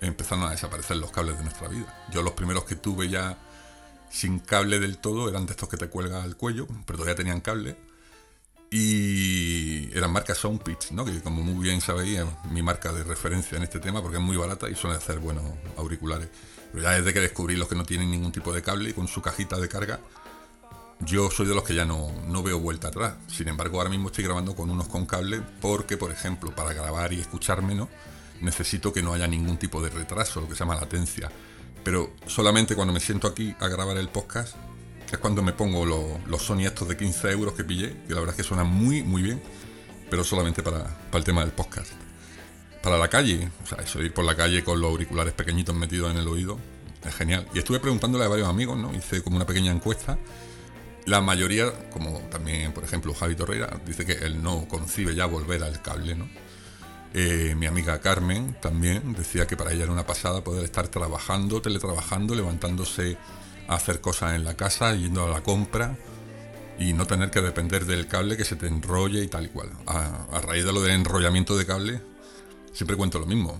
empezaron 0.00 0.44
a 0.44 0.50
desaparecer 0.50 0.96
los 0.98 1.10
cables 1.10 1.38
de 1.38 1.44
nuestra 1.44 1.68
vida. 1.68 2.06
Yo 2.10 2.22
los 2.22 2.32
primeros 2.32 2.64
que 2.64 2.76
tuve 2.76 3.08
ya 3.08 3.38
sin 4.10 4.38
cable 4.38 4.78
del 4.78 4.98
todo, 4.98 5.28
eran 5.28 5.46
de 5.46 5.52
estos 5.52 5.68
que 5.68 5.76
te 5.76 5.88
cuelga 5.88 6.22
al 6.22 6.36
cuello, 6.36 6.66
pero 6.86 6.98
todavía 6.98 7.14
tenían 7.14 7.40
cable. 7.40 7.76
Y 8.70 9.96
eran 9.96 10.12
marcas 10.12 10.38
Soundpitch, 10.38 10.90
¿no? 10.90 11.04
que 11.04 11.20
como 11.20 11.42
muy 11.42 11.62
bien 11.62 11.80
sabéis 11.80 12.18
es 12.18 12.26
mi 12.50 12.62
marca 12.62 12.92
de 12.92 13.04
referencia 13.04 13.56
en 13.56 13.62
este 13.62 13.78
tema 13.78 14.02
porque 14.02 14.16
es 14.16 14.22
muy 14.22 14.36
barata 14.36 14.68
y 14.68 14.74
suele 14.74 14.96
hacer 14.96 15.18
buenos 15.20 15.44
auriculares. 15.76 16.28
Pero 16.72 16.82
ya 16.82 16.90
desde 16.90 17.12
que 17.12 17.20
descubrí 17.20 17.54
los 17.56 17.68
que 17.68 17.76
no 17.76 17.84
tienen 17.84 18.10
ningún 18.10 18.32
tipo 18.32 18.52
de 18.52 18.62
cable 18.62 18.90
y 18.90 18.92
con 18.92 19.06
su 19.06 19.22
cajita 19.22 19.58
de 19.58 19.68
carga, 19.68 20.00
yo 21.00 21.30
soy 21.30 21.46
de 21.46 21.54
los 21.54 21.62
que 21.62 21.74
ya 21.74 21.84
no, 21.84 22.10
no 22.26 22.42
veo 22.42 22.58
vuelta 22.58 22.88
atrás. 22.88 23.14
Sin 23.28 23.48
embargo, 23.48 23.78
ahora 23.78 23.90
mismo 23.90 24.08
estoy 24.08 24.24
grabando 24.24 24.56
con 24.56 24.68
unos 24.68 24.88
con 24.88 25.06
cable 25.06 25.40
porque, 25.60 25.96
por 25.96 26.10
ejemplo, 26.10 26.52
para 26.52 26.72
grabar 26.72 27.12
y 27.12 27.20
escucharme, 27.20 27.74
¿no? 27.74 27.88
necesito 28.40 28.92
que 28.92 29.02
no 29.02 29.12
haya 29.12 29.26
ningún 29.26 29.56
tipo 29.56 29.80
de 29.80 29.90
retraso, 29.90 30.40
lo 30.40 30.48
que 30.48 30.54
se 30.54 30.60
llama 30.60 30.74
latencia 30.74 31.30
pero 31.86 32.10
solamente 32.26 32.74
cuando 32.74 32.92
me 32.92 32.98
siento 32.98 33.28
aquí 33.28 33.54
a 33.60 33.68
grabar 33.68 33.96
el 33.96 34.08
podcast 34.08 34.56
es 35.08 35.18
cuando 35.18 35.40
me 35.40 35.52
pongo 35.52 35.86
los 35.86 36.42
Sony 36.42 36.62
estos 36.66 36.88
de 36.88 36.96
15 36.96 37.30
euros 37.30 37.54
que 37.54 37.62
pillé, 37.62 37.96
que 38.08 38.12
la 38.12 38.18
verdad 38.18 38.30
es 38.30 38.38
que 38.38 38.42
suenan 38.42 38.66
muy, 38.66 39.04
muy 39.04 39.22
bien, 39.22 39.40
pero 40.10 40.24
solamente 40.24 40.64
para, 40.64 40.98
el 41.12 41.22
tema 41.22 41.42
del 41.42 41.52
podcast. 41.52 41.92
Para 42.82 42.98
la 42.98 43.06
calle, 43.06 43.48
o 43.62 43.66
sea, 43.68 43.78
eso 43.84 44.02
ir 44.02 44.12
por 44.12 44.24
la 44.24 44.34
calle 44.34 44.64
con 44.64 44.80
los 44.80 44.90
auriculares 44.90 45.32
pequeñitos 45.32 45.76
metidos 45.76 46.10
en 46.10 46.16
el 46.16 46.26
oído, 46.26 46.58
es 47.04 47.14
genial. 47.14 47.46
Y 47.54 47.60
estuve 47.60 47.78
preguntándole 47.78 48.24
a 48.24 48.28
varios 48.28 48.48
amigos, 48.48 48.76
¿no? 48.76 48.92
Hice 48.92 49.22
como 49.22 49.36
una 49.36 49.46
pequeña 49.46 49.70
encuesta. 49.70 50.18
La 51.04 51.20
mayoría, 51.20 51.70
como 51.90 52.18
también, 52.32 52.72
por 52.72 52.82
ejemplo, 52.82 53.14
Javi 53.14 53.36
Torreira, 53.36 53.80
dice 53.86 54.04
que 54.04 54.14
él 54.14 54.42
no 54.42 54.66
concibe 54.66 55.14
ya 55.14 55.26
volver 55.26 55.62
al 55.62 55.80
cable, 55.82 56.16
¿no? 56.16 56.28
Eh, 57.18 57.54
mi 57.56 57.64
amiga 57.64 57.98
Carmen 57.98 58.54
también 58.60 59.14
decía 59.14 59.46
que 59.46 59.56
para 59.56 59.72
ella 59.72 59.84
era 59.84 59.92
una 59.92 60.04
pasada 60.04 60.44
poder 60.44 60.64
estar 60.64 60.88
trabajando, 60.88 61.62
teletrabajando, 61.62 62.34
levantándose 62.34 63.16
a 63.68 63.76
hacer 63.76 64.02
cosas 64.02 64.34
en 64.34 64.44
la 64.44 64.54
casa, 64.54 64.94
yendo 64.94 65.24
a 65.24 65.28
la 65.30 65.42
compra 65.42 65.96
y 66.78 66.92
no 66.92 67.06
tener 67.06 67.30
que 67.30 67.40
depender 67.40 67.86
del 67.86 68.06
cable 68.06 68.36
que 68.36 68.44
se 68.44 68.54
te 68.54 68.66
enrolle 68.66 69.24
y 69.24 69.28
tal 69.28 69.46
y 69.46 69.48
cual. 69.48 69.70
A, 69.86 70.42
raíz 70.42 70.66
de 70.66 70.74
lo 70.74 70.82
del 70.82 70.92
enrollamiento 70.92 71.56
de 71.56 71.64
cable, 71.64 72.02
siempre 72.74 72.98
cuento 72.98 73.18
lo 73.18 73.24
mismo. 73.24 73.58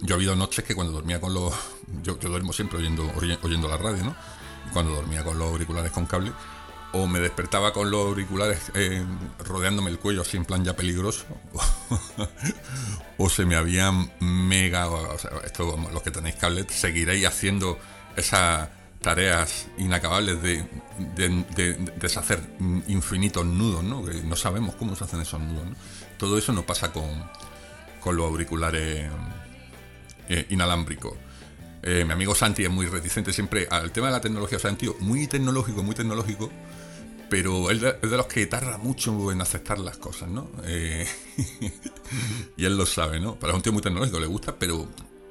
Yo 0.00 0.16
ha 0.16 0.18
habido 0.18 0.34
noches 0.34 0.64
que 0.64 0.74
cuando 0.74 0.92
dormía 0.92 1.20
con 1.20 1.32
los... 1.32 1.54
Yo, 2.02 2.16
duermo 2.16 2.52
siempre 2.52 2.78
oyendo, 2.78 3.12
oyendo 3.42 3.68
la 3.68 3.76
radio, 3.76 4.02
¿no? 4.02 4.16
Cuando 4.72 4.92
dormía 4.92 5.22
con 5.22 5.38
los 5.38 5.52
auriculares 5.52 5.92
con 5.92 6.04
cable, 6.06 6.32
o 6.92 7.06
me 7.06 7.20
despertaba 7.20 7.72
con 7.72 7.90
los 7.90 8.06
auriculares 8.06 8.72
eh, 8.74 9.04
rodeándome 9.38 9.90
el 9.90 9.98
cuello 9.98 10.22
así 10.22 10.36
en 10.36 10.44
plan 10.44 10.64
ya 10.64 10.74
peligroso, 10.74 11.24
o 13.18 13.28
se 13.28 13.44
me 13.44 13.56
habían 13.56 14.12
mega... 14.20 14.88
O 14.88 15.18
sea, 15.18 15.30
esto, 15.44 15.76
los 15.92 16.02
que 16.02 16.10
tenéis 16.10 16.36
cable, 16.36 16.66
seguiréis 16.68 17.26
haciendo 17.26 17.78
esa 18.16 18.70
tareas 19.00 19.68
inacabables 19.78 20.42
de, 20.42 20.64
deshacer 21.96 22.40
infinitos 22.86 23.46
nudos, 23.46 23.82
¿no? 23.82 24.04
Que 24.04 24.14
no 24.22 24.36
sabemos 24.36 24.74
cómo 24.74 24.94
se 24.94 25.04
hacen 25.04 25.20
esos 25.20 25.40
nudos, 25.40 25.64
Todo 26.18 26.36
eso 26.36 26.52
no 26.52 26.66
pasa 26.66 26.92
con, 26.92 27.08
con 28.00 28.16
los 28.16 28.26
auriculares 28.26 29.10
eh, 30.28 30.46
inalámbricos. 30.50 31.14
Eh, 31.82 32.04
mi 32.04 32.12
amigo 32.12 32.34
Santi 32.34 32.62
es 32.64 32.70
muy 32.70 32.86
reticente 32.86 33.32
siempre 33.32 33.66
al 33.70 33.90
tema 33.90 34.08
de 34.08 34.12
la 34.12 34.20
tecnología. 34.20 34.58
O 34.58 34.60
sea, 34.60 34.74
tío 34.76 34.94
muy 35.00 35.26
tecnológico, 35.26 35.82
muy 35.82 35.94
tecnológico, 35.94 36.50
pero 37.30 37.70
él 37.70 37.96
es 38.02 38.10
de 38.10 38.16
los 38.16 38.26
que 38.26 38.44
tarda 38.46 38.76
mucho 38.76 39.30
en 39.30 39.40
aceptar 39.40 39.78
las 39.78 39.96
cosas, 39.96 40.28
¿no? 40.28 40.50
Eh, 40.64 41.06
y 42.56 42.64
él 42.64 42.76
lo 42.76 42.84
sabe, 42.84 43.20
¿no? 43.20 43.36
Para 43.36 43.54
un 43.54 43.62
tío 43.62 43.72
muy 43.72 43.80
tecnológico 43.80 44.18
le 44.18 44.26
gusta, 44.26 44.56
pero 44.58 44.88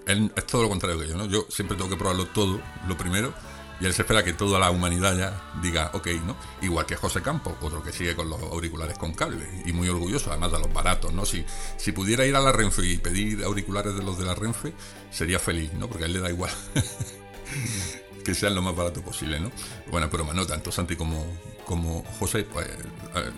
él 0.08 0.32
es 0.36 0.48
todo 0.48 0.64
lo 0.64 0.70
contrario 0.70 0.98
que 0.98 1.10
yo, 1.10 1.18
¿no? 1.18 1.26
Yo 1.26 1.46
siempre 1.50 1.76
tengo 1.76 1.90
que 1.90 1.98
probarlo 1.98 2.26
todo, 2.28 2.62
lo 2.88 2.98
primero, 2.98 3.34
y 3.82 3.86
él 3.86 3.94
se 3.94 4.04
espera 4.04 4.24
que 4.24 4.32
toda 4.32 4.60
la 4.60 4.72
humanidad 4.72 5.18
ya 5.18 5.60
diga, 5.62 5.92
ok, 5.94 6.08
¿no? 6.26 6.38
Igual 6.62 6.86
que 6.86 6.96
José 6.96 7.22
Campos, 7.22 7.56
otro 7.62 7.84
que 7.84 7.92
sigue 7.92 8.16
con 8.16 8.30
los 8.30 8.42
auriculares 8.42 8.98
con 8.98 9.14
cable 9.14 9.46
y 9.66 9.74
muy 9.74 9.90
orgulloso, 9.90 10.32
además 10.32 10.54
de 10.54 10.60
los 10.60 10.74
baratos, 10.74 11.14
¿no? 11.14 11.26
Si, 11.26 11.46
si 11.78 11.92
pudiera 11.92 12.26
ir 12.26 12.36
a 12.38 12.40
la 12.40 12.54
Renfe 12.54 12.86
y 12.86 12.98
pedir 12.98 13.44
auriculares 13.44 13.94
de 13.96 14.04
los 14.04 14.18
de 14.18 14.26
la 14.26 14.36
Renfe, 14.36 14.74
sería 15.12 15.38
feliz, 15.38 15.74
¿no? 15.74 15.90
Porque 15.90 16.06
a 16.06 16.08
él 16.08 16.14
le 16.14 16.22
da 16.22 16.30
igual 16.30 16.52
que 18.30 18.36
sean 18.36 18.54
lo 18.54 18.62
más 18.62 18.76
barato 18.76 19.02
posible, 19.02 19.40
¿no? 19.40 19.52
Bueno, 19.90 20.08
pero 20.10 20.32
no 20.32 20.46
tanto 20.46 20.72
Santi 20.72 20.96
como, 20.96 21.26
como 21.66 22.04
José, 22.20 22.44
pues, 22.44 22.68
eh, 22.68 23.32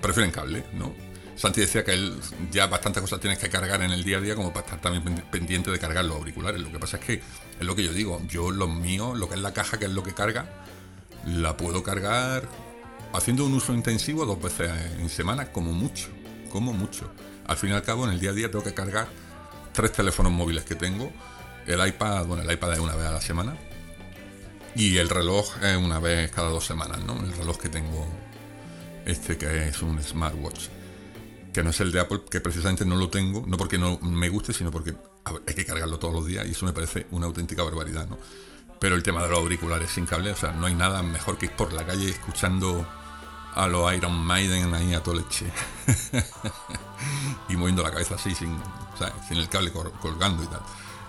prefieren 0.00 0.30
cable, 0.30 0.64
¿no? 0.74 0.94
Santi 1.34 1.60
decía 1.60 1.84
que 1.84 1.92
él 1.92 2.18
ya 2.50 2.66
bastantes 2.66 3.02
cosas 3.02 3.20
tienes 3.20 3.38
que 3.38 3.50
cargar 3.50 3.82
en 3.82 3.90
el 3.90 4.04
día 4.04 4.18
a 4.18 4.20
día 4.20 4.34
como 4.36 4.52
para 4.52 4.64
estar 4.64 4.80
también 4.80 5.22
pendiente 5.30 5.70
de 5.70 5.78
cargar 5.78 6.04
los 6.04 6.16
auriculares. 6.16 6.60
Lo 6.60 6.70
que 6.70 6.78
pasa 6.78 6.96
es 6.96 7.04
que 7.04 7.14
es 7.14 7.66
lo 7.66 7.74
que 7.74 7.82
yo 7.82 7.92
digo, 7.92 8.22
yo 8.28 8.50
los 8.50 8.70
míos, 8.70 9.18
lo 9.18 9.28
que 9.28 9.34
es 9.34 9.40
la 9.40 9.52
caja, 9.52 9.78
que 9.78 9.86
es 9.86 9.90
lo 9.90 10.02
que 10.02 10.14
carga, 10.14 10.46
la 11.26 11.56
puedo 11.56 11.82
cargar 11.82 12.48
haciendo 13.12 13.44
un 13.44 13.54
uso 13.54 13.74
intensivo 13.74 14.24
dos 14.24 14.40
veces 14.40 14.70
en 14.98 15.08
semana, 15.08 15.52
como 15.52 15.72
mucho, 15.72 16.08
como 16.50 16.72
mucho. 16.72 17.10
Al 17.46 17.56
fin 17.56 17.70
y 17.70 17.72
al 17.72 17.82
cabo, 17.82 18.06
en 18.06 18.12
el 18.12 18.20
día 18.20 18.30
a 18.30 18.32
día 18.32 18.50
tengo 18.50 18.64
que 18.64 18.74
cargar 18.74 19.08
tres 19.72 19.92
teléfonos 19.92 20.32
móviles 20.32 20.64
que 20.64 20.76
tengo, 20.76 21.12
el 21.66 21.86
iPad, 21.86 22.26
bueno, 22.26 22.44
el 22.44 22.50
iPad 22.50 22.74
es 22.74 22.78
una 22.78 22.94
vez 22.94 23.06
a 23.06 23.12
la 23.12 23.20
semana, 23.20 23.56
y 24.76 24.98
el 24.98 25.08
reloj 25.08 25.56
es 25.62 25.76
una 25.76 25.98
vez 25.98 26.30
cada 26.30 26.50
dos 26.50 26.64
semanas, 26.64 27.00
¿no? 27.04 27.14
El 27.22 27.32
reloj 27.32 27.58
que 27.58 27.68
tengo, 27.68 28.06
este 29.04 29.36
que 29.38 29.68
es 29.68 29.82
un 29.82 30.02
smartwatch 30.02 30.68
que 31.56 31.62
no 31.62 31.70
es 31.70 31.80
el 31.80 31.90
de 31.90 32.00
Apple, 32.00 32.20
que 32.30 32.42
precisamente 32.42 32.84
no 32.84 32.96
lo 32.96 33.08
tengo, 33.08 33.42
no 33.46 33.56
porque 33.56 33.78
no 33.78 33.98
me 34.00 34.28
guste, 34.28 34.52
sino 34.52 34.70
porque 34.70 34.94
hay 35.24 35.54
que 35.54 35.64
cargarlo 35.64 35.98
todos 35.98 36.12
los 36.12 36.26
días 36.26 36.46
y 36.46 36.50
eso 36.50 36.66
me 36.66 36.74
parece 36.74 37.06
una 37.12 37.24
auténtica 37.24 37.62
barbaridad, 37.62 38.06
¿no? 38.08 38.18
Pero 38.78 38.94
el 38.94 39.02
tema 39.02 39.22
de 39.22 39.30
los 39.30 39.38
auriculares 39.38 39.90
sin 39.90 40.04
cable, 40.04 40.32
o 40.32 40.36
sea, 40.36 40.52
no 40.52 40.66
hay 40.66 40.74
nada 40.74 41.02
mejor 41.02 41.38
que 41.38 41.46
ir 41.46 41.52
por 41.52 41.72
la 41.72 41.86
calle 41.86 42.10
escuchando 42.10 42.86
a 43.54 43.66
los 43.68 43.90
Iron 43.94 44.18
Maiden 44.18 44.74
ahí 44.74 44.92
a 44.92 45.02
toda 45.02 45.16
leche 45.16 45.46
y 47.48 47.56
moviendo 47.56 47.82
la 47.82 47.90
cabeza 47.90 48.16
así 48.16 48.34
sin, 48.34 48.54
sin 49.26 49.38
el 49.38 49.48
cable 49.48 49.72
colgando 49.72 50.44
y 50.44 50.46
tal. 50.48 50.60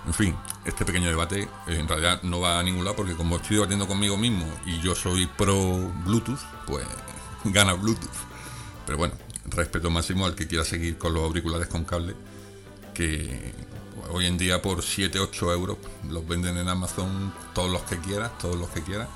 En 0.07 0.13
fin, 0.13 0.35
este 0.63 0.85
pequeño 0.85 1.09
debate 1.09 1.43
eh, 1.43 1.49
en 1.67 1.87
realidad 1.87 2.23
no 2.23 2.39
va 2.39 2.59
a 2.59 2.63
ningún 2.63 2.85
lado 2.85 2.95
porque 2.95 3.13
como 3.13 3.35
estoy 3.35 3.57
debatiendo 3.57 3.87
conmigo 3.87 4.17
mismo 4.17 4.45
y 4.65 4.79
yo 4.79 4.95
soy 4.95 5.27
pro 5.27 5.91
Bluetooth, 6.05 6.39
pues 6.65 6.85
gana 7.43 7.73
Bluetooth. 7.73 8.09
Pero 8.85 8.97
bueno, 8.97 9.13
respeto 9.45 9.89
máximo 9.89 10.25
al 10.25 10.33
que 10.33 10.47
quiera 10.47 10.63
seguir 10.63 10.97
con 10.97 11.13
los 11.13 11.23
auriculares 11.23 11.67
con 11.67 11.83
cable, 11.83 12.15
que 12.93 13.53
hoy 14.11 14.25
en 14.27 14.37
día 14.37 14.61
por 14.61 14.81
7, 14.81 15.19
8 15.19 15.53
euros 15.53 15.77
los 16.09 16.25
venden 16.25 16.57
en 16.57 16.69
Amazon 16.69 17.33
todos 17.53 17.69
los 17.69 17.81
que 17.81 17.97
quieras, 17.97 18.37
todos 18.37 18.55
los 18.55 18.69
que 18.69 18.81
quieras. 18.81 19.09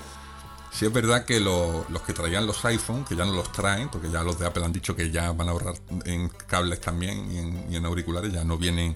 Si 0.71 0.85
es 0.85 0.93
verdad 0.93 1.25
que 1.25 1.39
los 1.39 1.85
que 2.05 2.13
traían 2.13 2.47
los 2.47 2.63
iPhone, 2.65 3.03
que 3.03 3.15
ya 3.15 3.25
no 3.25 3.33
los 3.33 3.51
traen, 3.51 3.89
porque 3.89 4.09
ya 4.09 4.23
los 4.23 4.39
de 4.39 4.45
Apple 4.45 4.63
han 4.63 4.71
dicho 4.71 4.95
que 4.95 5.11
ya 5.11 5.31
van 5.31 5.49
a 5.49 5.51
ahorrar 5.51 5.75
en 6.05 6.29
cables 6.29 6.79
también 6.79 7.65
y 7.69 7.75
en, 7.75 7.85
auriculares, 7.85 8.31
ya 8.31 8.43
no 8.43 8.57
vienen 8.57 8.95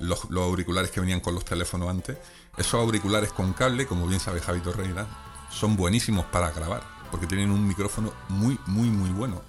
los, 0.00 0.24
auriculares 0.30 0.90
que 0.90 1.00
venían 1.00 1.20
con 1.20 1.34
los 1.34 1.44
teléfonos 1.44 1.88
antes. 1.88 2.16
Esos 2.56 2.74
auriculares 2.74 3.32
con 3.32 3.52
cable, 3.52 3.86
como 3.86 4.06
bien 4.06 4.20
sabe 4.20 4.40
Javi 4.40 4.60
Torreira, 4.60 5.06
son 5.50 5.76
buenísimos 5.76 6.26
para 6.26 6.50
grabar, 6.50 6.82
porque 7.10 7.26
tienen 7.26 7.50
un 7.50 7.66
micrófono 7.66 8.12
muy, 8.28 8.58
muy, 8.66 8.88
muy 8.88 9.10
bueno. 9.10 9.42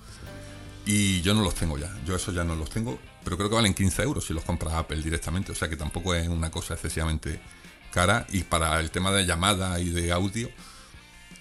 Y 0.85 1.21
yo 1.21 1.33
no 1.33 1.41
los 1.41 1.55
tengo 1.55 1.77
ya, 1.77 1.95
yo 2.05 2.15
eso 2.15 2.31
ya 2.31 2.43
no 2.43 2.55
los 2.55 2.69
tengo, 2.69 2.97
pero 3.23 3.37
creo 3.37 3.49
que 3.49 3.55
valen 3.55 3.73
15 3.73 4.01
euros 4.03 4.25
si 4.25 4.33
los 4.33 4.43
compras 4.43 4.73
Apple 4.73 5.01
directamente, 5.01 5.51
o 5.51 5.55
sea 5.55 5.69
que 5.69 5.75
tampoco 5.75 6.15
es 6.15 6.27
una 6.27 6.49
cosa 6.49 6.73
excesivamente 6.73 7.41
cara. 7.91 8.25
Y 8.29 8.43
para 8.43 8.79
el 8.79 8.91
tema 8.91 9.11
de 9.11 9.25
llamada 9.25 9.79
y 9.79 9.89
de 9.89 10.11
audio, 10.11 10.49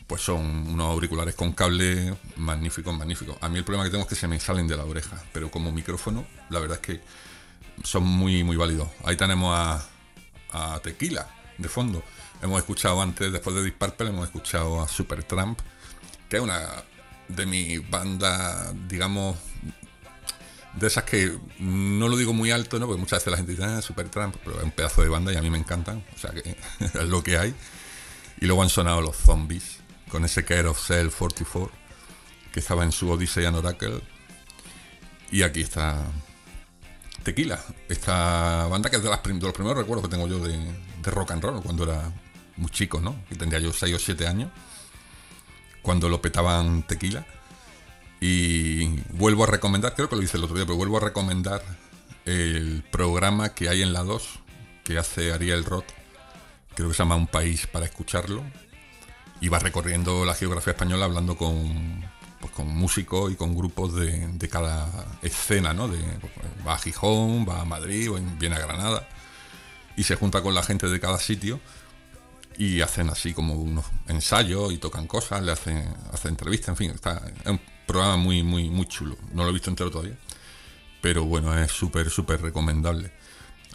pues 0.06 0.22
son 0.22 0.68
unos 0.68 0.86
auriculares 0.86 1.34
con 1.34 1.52
cable 1.52 2.14
magníficos, 2.36 2.96
magníficos. 2.96 3.36
A 3.40 3.48
mí 3.48 3.58
el 3.58 3.64
problema 3.64 3.84
que 3.84 3.90
tengo 3.90 4.04
es 4.04 4.08
que 4.08 4.16
se 4.16 4.26
me 4.26 4.40
salen 4.40 4.66
de 4.66 4.76
la 4.76 4.84
oreja, 4.84 5.22
pero 5.32 5.50
como 5.50 5.70
micrófono, 5.70 6.26
la 6.50 6.60
verdad 6.60 6.78
es 6.80 6.86
que 6.86 7.00
son 7.84 8.04
muy, 8.04 8.44
muy 8.44 8.56
válidos. 8.56 8.88
Ahí 9.04 9.16
tenemos 9.16 9.56
a, 9.56 9.84
Tequila 10.82 11.28
de 11.58 11.68
fondo. 11.68 12.02
Hemos 12.42 12.58
escuchado 12.58 13.00
antes, 13.02 13.30
después 13.32 13.54
de 13.54 13.62
Deep 13.62 13.78
Purple, 13.78 14.08
hemos 14.08 14.26
escuchado 14.26 14.80
a 14.80 14.88
Supertramp, 14.88 15.58
que 16.28 16.36
es 16.36 16.42
una 16.42 16.60
de 17.28 17.46
mi 17.46 17.78
banda, 17.78 18.72
digamos, 18.88 19.36
de 20.74 20.86
esas 20.86 21.04
que 21.04 21.36
no 21.58 22.08
lo 22.08 22.16
digo 22.16 22.32
muy 22.32 22.50
alto, 22.50 22.78
¿no? 22.78 22.86
Porque 22.86 23.00
muchas 23.00 23.20
veces 23.20 23.30
la 23.30 23.36
gente 23.36 23.52
dice, 23.52 23.64
ah, 23.64 23.82
Super 23.82 24.08
Trump, 24.08 24.36
pero 24.44 24.58
es 24.58 24.64
un 24.64 24.70
pedazo 24.70 25.02
de 25.02 25.08
banda 25.08 25.32
y 25.32 25.36
a 25.36 25.42
mí 25.42 25.50
me 25.50 25.58
encantan, 25.58 26.04
o 26.14 26.18
sea 26.18 26.30
que 26.30 26.56
es 26.80 27.08
lo 27.08 27.22
que 27.22 27.38
hay. 27.38 27.54
Y 28.40 28.46
luego 28.46 28.62
han 28.62 28.70
sonado 28.70 29.00
los 29.00 29.16
zombies, 29.16 29.78
con 30.08 30.24
ese 30.24 30.44
Care 30.44 30.68
of 30.68 30.80
Cell 30.84 31.10
44, 31.10 31.70
que 32.52 32.60
estaba 32.60 32.84
en 32.84 32.92
su 32.92 33.10
Odyssey 33.10 33.44
and 33.44 33.56
Oracle. 33.56 34.00
Y 35.30 35.42
aquí 35.42 35.60
está 35.60 36.06
Tequila, 37.28 37.62
esta 37.90 38.66
banda 38.68 38.88
que 38.88 38.96
es 38.96 39.02
de, 39.02 39.10
las 39.10 39.20
los 39.22 39.52
primeros 39.52 39.76
recuerdos 39.76 40.06
que 40.06 40.10
tengo 40.10 40.26
yo 40.26 40.38
de, 40.38 40.56
de 40.56 41.10
rock 41.10 41.32
and 41.32 41.42
roll, 41.42 41.62
cuando 41.62 41.84
era 41.84 42.10
muy 42.56 42.70
chico, 42.70 43.02
¿no? 43.02 43.22
Que 43.28 43.36
tendría 43.36 43.60
yo 43.60 43.70
6 43.70 43.96
o 43.96 43.98
7 43.98 44.26
años 44.26 44.50
cuando 45.82 46.08
lo 46.08 46.22
petaban 46.22 46.84
tequila. 46.84 47.26
Y 48.18 48.86
vuelvo 49.10 49.44
a 49.44 49.46
recomendar, 49.46 49.94
creo 49.94 50.08
que 50.08 50.16
lo 50.16 50.22
hice 50.22 50.38
el 50.38 50.44
otro 50.44 50.56
día, 50.56 50.64
pero 50.64 50.78
vuelvo 50.78 50.96
a 50.96 51.00
recomendar 51.00 51.62
el 52.24 52.82
programa 52.90 53.50
que 53.50 53.68
hay 53.68 53.82
en 53.82 53.92
la 53.92 54.04
2 54.04 54.26
que 54.82 54.96
hace 54.96 55.30
Ariel 55.30 55.66
Roth, 55.66 55.90
creo 56.74 56.88
que 56.88 56.94
se 56.94 57.02
llama 57.02 57.16
Un 57.16 57.26
País 57.26 57.66
para 57.66 57.84
escucharlo, 57.84 58.42
y 59.42 59.50
va 59.50 59.58
recorriendo 59.58 60.24
la 60.24 60.32
geografía 60.32 60.70
española 60.70 61.04
hablando 61.04 61.36
con, 61.36 62.08
pues, 62.40 62.52
con 62.52 62.68
músicos 62.68 63.32
y 63.32 63.36
con 63.36 63.56
grupos 63.56 63.94
de, 63.94 64.26
de 64.26 64.48
cada 64.48 64.88
escena, 65.22 65.72
¿no? 65.72 65.88
De, 65.88 65.98
pues, 66.20 66.32
va 66.66 66.74
a 66.74 66.78
Gijón, 66.78 67.46
va 67.48 67.60
a 67.60 67.64
Madrid, 67.64 68.10
viene 68.38 68.56
a 68.56 68.60
Granada, 68.60 69.08
y 69.96 70.04
se 70.04 70.14
junta 70.16 70.42
con 70.42 70.54
la 70.54 70.62
gente 70.62 70.88
de 70.88 71.00
cada 71.00 71.18
sitio 71.18 71.60
y 72.58 72.80
hacen 72.80 73.08
así 73.08 73.32
como 73.32 73.54
unos 73.54 73.86
ensayos 74.08 74.72
y 74.72 74.78
tocan 74.78 75.06
cosas, 75.06 75.42
le 75.42 75.52
hacen, 75.52 75.94
hacen 76.12 76.30
entrevistas, 76.30 76.70
en 76.70 76.76
fin, 76.76 76.90
está, 76.90 77.22
es 77.44 77.50
un 77.50 77.60
programa 77.86 78.16
muy, 78.16 78.42
muy, 78.42 78.68
muy 78.68 78.86
chulo. 78.86 79.16
No 79.32 79.44
lo 79.44 79.50
he 79.50 79.52
visto 79.52 79.70
entero 79.70 79.90
todavía, 79.90 80.16
pero 81.00 81.24
bueno, 81.24 81.56
es 81.56 81.70
súper, 81.70 82.10
súper 82.10 82.42
recomendable. 82.42 83.12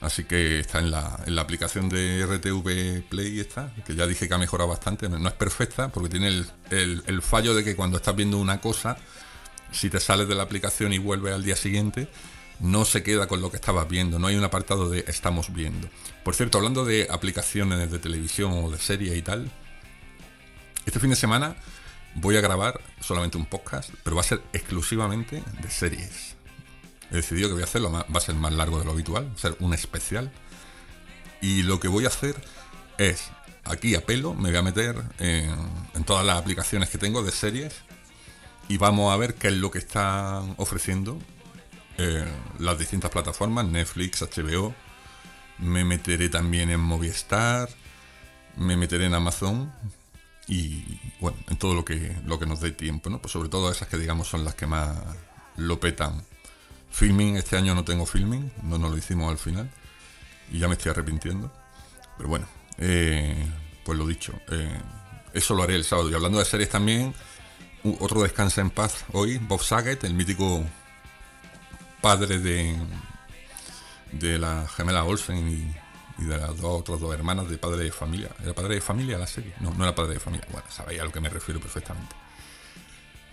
Así 0.02 0.26
que 0.26 0.60
está 0.60 0.80
en 0.80 0.92
la, 0.92 1.24
aplicación 1.38 1.88
de 1.88 2.26
RTV 2.26 3.04
Play, 3.10 3.40
está, 3.40 3.74
que 3.86 3.96
ya 3.96 4.06
dije 4.06 4.28
que 4.28 4.34
ha 4.34 4.38
mejorado 4.38 4.70
bastante. 4.70 5.08
No 5.08 5.28
es 5.28 5.34
perfecta 5.34 5.90
porque 5.90 6.10
tiene 6.10 6.28
el, 6.28 7.04
el 7.06 7.22
fallo 7.22 7.54
de 7.54 7.64
que 7.64 7.76
cuando 7.76 7.98
estás 7.98 8.16
viendo 8.16 8.38
una 8.38 8.60
cosa, 8.60 8.98
si 9.72 9.90
te 9.90 10.00
sales 10.00 10.28
de 10.28 10.36
la 10.36 10.44
aplicación 10.44 10.94
y 10.94 10.98
vuelves 10.98 11.34
al 11.34 11.44
día 11.44 11.56
siguiente, 11.56 12.10
no 12.60 12.86
se 12.86 13.04
queda 13.04 13.28
con 13.28 13.42
lo 13.42 13.50
que 13.50 13.58
estabas 13.58 13.88
viendo, 13.88 14.20
no 14.20 14.28
hay 14.28 14.36
un 14.36 14.44
apartado 14.44 14.90
de 14.90 15.04
estamos 15.08 15.54
viendo. 15.54 15.90
Por 16.24 16.36
cierto, 16.36 16.58
hablando 16.58 16.86
de 16.86 17.08
aplicaciones 17.10 17.92
de 17.92 18.00
televisión 18.00 18.52
o 18.54 18.70
de 18.70 18.78
series 18.78 19.18
y 19.18 19.22
tal, 19.22 19.52
este 20.86 21.00
fin 21.00 21.10
de 21.10 21.16
semana 21.16 21.56
voy 22.16 22.38
a 22.38 22.42
grabar 22.42 22.80
solamente 23.00 23.38
un 23.38 23.46
podcast, 23.46 23.90
pero 24.04 24.16
va 24.16 24.22
a 24.22 24.26
ser 24.26 24.42
exclusivamente 24.54 25.44
de 25.62 25.70
series. 25.70 26.36
He 27.14 27.18
decidido 27.18 27.48
que 27.48 27.54
voy 27.54 27.62
a 27.62 27.66
hacerlo, 27.66 27.92
va 27.92 28.06
a 28.14 28.20
ser 28.20 28.36
más 28.36 28.52
largo 28.52 28.80
de 28.80 28.86
lo 28.86 28.92
habitual, 28.92 29.32
ser 29.38 29.56
un 29.62 29.74
especial. 29.74 30.32
Y 31.42 31.64
lo 31.64 31.80
que 31.80 31.88
voy 31.88 32.04
a 32.04 32.10
hacer 32.10 32.36
es, 32.98 33.30
aquí 33.64 33.96
a 33.96 34.06
pelo, 34.06 34.34
me 34.34 34.50
voy 34.50 34.58
a 34.58 34.62
meter 34.62 35.02
en, 35.20 35.56
en 35.94 36.04
todas 36.04 36.26
las 36.26 36.38
aplicaciones 36.38 36.90
que 36.90 36.98
tengo 36.98 37.24
de 37.24 37.32
series 37.32 37.76
y 38.68 38.78
vamos 38.78 39.14
a 39.14 39.18
ver 39.18 39.36
qué 39.36 39.50
es 39.50 39.54
lo 39.54 39.72
que 39.72 39.80
están 39.80 40.56
ofreciendo 40.58 41.20
eh, 41.98 42.26
las 42.60 42.78
distintas 42.78 43.12
plataformas, 43.12 43.66
Netflix, 43.66 44.22
HBO. 44.22 44.74
Me 45.60 45.86
meteré 45.86 46.30
también 46.30 46.70
en 46.72 46.80
Movistar, 46.80 47.70
me 48.58 48.76
meteré 48.76 49.06
en 49.06 49.14
Amazon 49.14 49.72
y 50.48 51.00
bueno, 51.20 51.38
en 51.48 51.58
todo 51.58 51.76
lo 51.76 51.86
que, 51.86 52.16
lo 52.26 52.40
que 52.40 52.46
nos 52.46 52.60
dé 52.60 52.72
tiempo, 52.72 53.10
¿no? 53.10 53.22
Pues 53.22 53.32
sobre 53.32 53.50
todo 53.50 53.72
esas 53.72 53.88
que 53.88 53.98
digamos 53.98 54.28
son 54.28 54.44
las 54.44 54.56
que 54.56 54.66
más 54.66 54.98
lo 55.58 55.80
petan. 55.80 56.24
Filming, 56.94 57.38
este 57.38 57.58
año 57.58 57.74
no 57.74 57.84
tengo 57.84 58.06
filming, 58.06 58.52
no 58.62 58.78
nos 58.78 58.92
lo 58.92 58.98
hicimos 58.98 59.32
al 59.32 59.40
final 59.40 59.68
y 60.52 60.60
ya 60.60 60.68
me 60.68 60.76
estoy 60.76 60.92
arrepintiendo. 60.92 61.52
Pero 62.16 62.30
bueno, 62.30 62.46
eh, 62.78 63.50
pues 63.84 63.98
lo 63.98 64.06
dicho, 64.06 64.40
eh, 64.52 64.80
eso 65.34 65.56
lo 65.56 65.64
haré 65.64 65.74
el 65.74 65.84
sábado. 65.84 66.12
Y 66.12 66.14
hablando 66.14 66.38
de 66.38 66.46
series 66.46 66.70
también, 66.70 67.16
otro 68.00 68.22
descansa 68.22 68.62
en 68.62 68.70
paz 68.70 69.06
hoy, 69.12 69.40
Bob 69.40 69.64
Saget, 69.64 70.04
el 70.04 70.14
mítico 70.14 70.64
padre 72.00 72.38
de, 72.38 72.78
de 74.12 74.38
la 74.38 74.68
gemela 74.68 75.04
Olsen 75.04 75.50
y, 75.50 76.24
de 76.24 76.38
las 76.38 76.56
dos, 76.62 76.82
otras 76.82 77.00
dos 77.00 77.12
hermanas 77.12 77.50
de 77.50 77.58
padre 77.58 77.86
de 77.86 77.92
familia. 77.92 78.30
¿Era 78.44 78.54
padre 78.54 78.76
de 78.76 78.82
familia 78.82 79.18
la 79.18 79.26
serie? 79.26 79.56
No, 79.60 79.74
no 79.74 79.84
era 79.84 79.96
padre 79.96 80.14
de 80.14 80.20
familia. 80.20 80.48
Bueno, 80.52 80.68
sabéis 80.70 81.02
a 81.02 81.06
lo 81.06 81.12
que 81.12 81.20
me 81.20 81.30
refiero 81.30 81.60
perfectamente. 81.60 82.16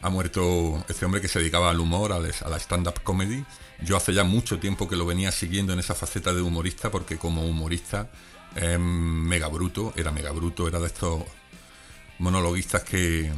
Ha 0.02 0.09
muerto 0.09 0.85
este 0.88 1.04
hombre 1.04 1.21
que 1.21 1.28
se 1.28 1.38
dedicaba 1.38 1.71
al 1.71 1.80
humor, 1.80 2.12
a 2.12 2.19
la 2.19 2.57
stand-up 2.59 3.02
comedy. 3.02 3.45
Yo 3.83 3.97
hace 3.97 4.14
ya 4.14 4.25
mucho 4.25 4.59
tiempo 4.59 4.88
que 4.88 4.97
lo 4.97 5.07
venía 5.07 5.30
siguiendo 5.30 5.73
en 5.73 5.78
esa 5.78 5.95
faceta 5.95 6.33
de 6.33 6.40
humorista, 6.40 6.90
porque 6.90 7.19
como 7.19 7.47
humorista 7.47 8.09
es 8.54 8.78
mega 8.78 9.49
bruto, 9.49 9.92
era 9.97 10.11
mega 10.11 10.33
bruto, 10.33 10.66
era 10.69 10.80
de 10.80 10.87
estos 10.87 11.23
monologuistas 12.19 12.83
que 12.83 13.30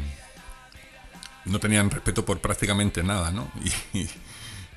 no 1.44 1.58
tenían 1.58 1.90
respeto 1.90 2.24
por 2.24 2.40
prácticamente 2.40 3.02
nada, 3.02 3.30
¿no? 3.30 3.50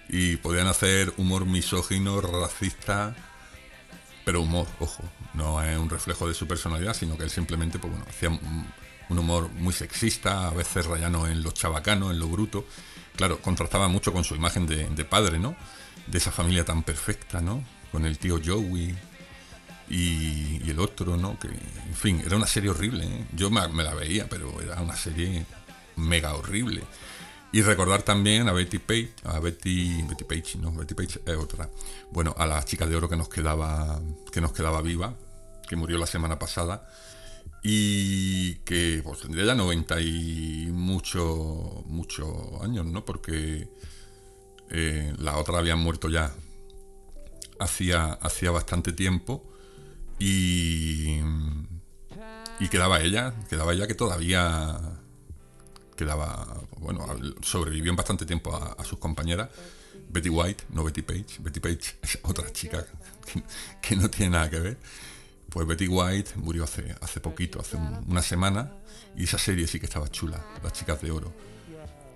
Y, 0.08 0.38
podían 0.38 0.68
hacer 0.68 1.12
humor 1.18 1.48
misógino, 1.48 2.22
racista, 2.22 3.16
pero 4.24 4.42
humor, 4.42 4.68
ojo, 4.80 5.04
no 5.34 5.64
es 5.64 5.76
un 5.80 5.90
reflejo 5.90 6.28
de 6.28 6.36
su 6.36 6.48
personalidad, 6.48 6.94
sino 6.94 7.18
que 7.18 7.24
él 7.24 7.32
simplemente, 7.32 7.80
pues 7.80 7.92
bueno, 7.92 8.06
hacía 8.08 8.30
un 9.10 9.20
humor 9.20 9.50
muy 9.50 9.74
sexista, 9.74 10.48
a 10.48 10.52
veces 10.52 10.86
rayano 10.86 11.28
en 11.28 11.44
lo 11.44 11.52
chabacano, 11.52 12.12
en 12.12 12.20
lo 12.20 12.28
bruto. 12.28 12.66
Claro, 13.16 13.40
contrastaba 13.42 13.88
mucho 13.88 14.12
con 14.12 14.24
su 14.24 14.36
imagen 14.36 14.68
de, 14.68 15.06
padre, 15.06 15.40
¿no? 15.40 15.56
De 16.08 16.18
esa 16.18 16.32
familia 16.32 16.66
tan 16.66 16.84
perfecta, 16.84 17.42
¿no? 17.42 17.64
Con 17.92 18.06
el 18.06 18.18
tío 18.18 18.40
Joey, 18.44 18.96
y, 19.90 20.70
el 20.70 20.80
otro, 20.80 21.16
¿no? 21.18 21.38
Que, 21.40 21.48
en 21.48 21.96
fin, 21.96 22.22
era 22.26 22.36
una 22.36 22.48
serie 22.48 22.72
horrible. 22.72 23.06
¿eh? 23.06 23.26
Yo 23.34 23.50
me, 23.50 23.84
la 23.84 23.94
veía, 23.94 24.28
pero 24.28 24.62
era 24.62 24.82
una 24.82 24.96
serie 24.96 25.46
mega 25.96 26.34
horrible. 26.34 26.84
Y 27.52 27.62
recordar 27.62 28.02
también 28.02 28.50
a 28.50 28.52
Betty 28.52 28.80
Page, 28.80 29.14
a 29.24 29.40
Betty, 29.40 30.02
Betty 30.04 30.26
Page, 30.26 30.58
no, 30.58 30.74
Betty 30.74 30.94
Page 30.94 31.22
es 31.26 31.38
otra. 31.38 31.70
Bueno, 32.12 32.36
a 32.38 32.46
la 32.46 32.64
chica 32.66 32.86
de 32.86 32.96
oro 32.98 33.08
que 33.08 33.16
nos 33.16 33.30
quedaba, 33.30 34.02
que 34.32 34.42
nos 34.42 34.52
quedaba 34.52 34.82
viva, 34.82 35.14
que 35.68 35.78
murió 35.78 35.98
la 35.98 36.08
semana 36.08 36.38
pasada 36.38 36.86
y 37.68 38.58
que 38.58 39.02
pues 39.04 39.22
tendría 39.22 39.44
ya 39.44 39.56
90 39.56 40.00
y 40.00 40.68
mucho, 40.72 41.84
muchos 41.88 42.62
años, 42.62 42.86
¿no? 42.86 43.04
Porque 43.04 43.68
eh, 44.70 45.16
la 45.18 45.38
otra 45.38 45.58
había 45.58 45.76
muerto 45.76 46.08
ya 46.08 46.32
hacía, 47.60 48.14
hacía 48.14 48.52
bastante 48.52 48.94
tiempo 48.94 49.52
y, 50.20 51.22
y 52.60 52.68
quedaba 52.70 53.02
ella, 53.02 53.34
quedaba 53.50 53.74
ella 53.74 53.88
que 53.88 53.96
todavía 53.96 54.80
quedaba, 55.98 56.62
bueno, 56.78 57.04
sobrevivió 57.42 57.90
en 57.90 57.96
bastante 57.96 58.28
tiempo 58.28 58.56
a, 58.56 58.84
sus 58.84 59.00
compañeras. 59.00 59.50
Betty 60.10 60.30
White, 60.30 60.66
no 60.70 60.84
Betty 60.84 61.02
Page. 61.02 61.40
Betty 61.40 61.60
Page 61.60 61.98
es 62.04 62.20
otra 62.22 62.54
chica 62.54 62.86
que, 63.82 63.96
no 63.96 64.08
tiene 64.12 64.34
nada 64.34 64.52
que 64.52 64.60
ver. 64.60 64.78
Pues 65.56 65.66
Betty 65.66 65.88
White 65.88 66.32
murió 66.36 66.66
hace, 66.66 66.98
hace 67.00 67.22
poquito, 67.22 67.62
hace 67.62 67.78
una 67.78 68.22
semana, 68.22 68.74
y 69.16 69.24
esa 69.24 69.38
serie 69.38 69.68
sí 69.68 69.80
que 69.80 69.86
estaba 69.86 70.10
chula, 70.10 70.46
Las 70.62 70.74
Chicas 70.74 71.02
de 71.02 71.12
Oro. 71.12 71.32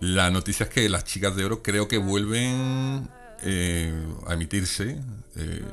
La 0.02 0.30
noticia 0.30 0.66
es 0.66 0.70
que 0.70 0.90
las 0.90 1.06
Chicas 1.06 1.38
de 1.38 1.46
Oro 1.46 1.64
creo 1.64 1.88
que 1.88 2.00
vuelven 2.00 3.10
eh, 3.42 3.94
a 4.28 4.34
emitirse. 4.34 5.00
Eh, 5.38 5.64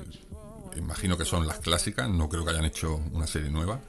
imagino 0.76 1.18
que 1.18 1.24
son 1.24 1.44
las 1.44 1.58
clásicas, 1.58 2.08
no 2.08 2.28
creo 2.28 2.44
que 2.44 2.52
hayan 2.52 2.66
hecho 2.66 3.02
una 3.12 3.26
serie 3.26 3.50
nueva 3.50 3.80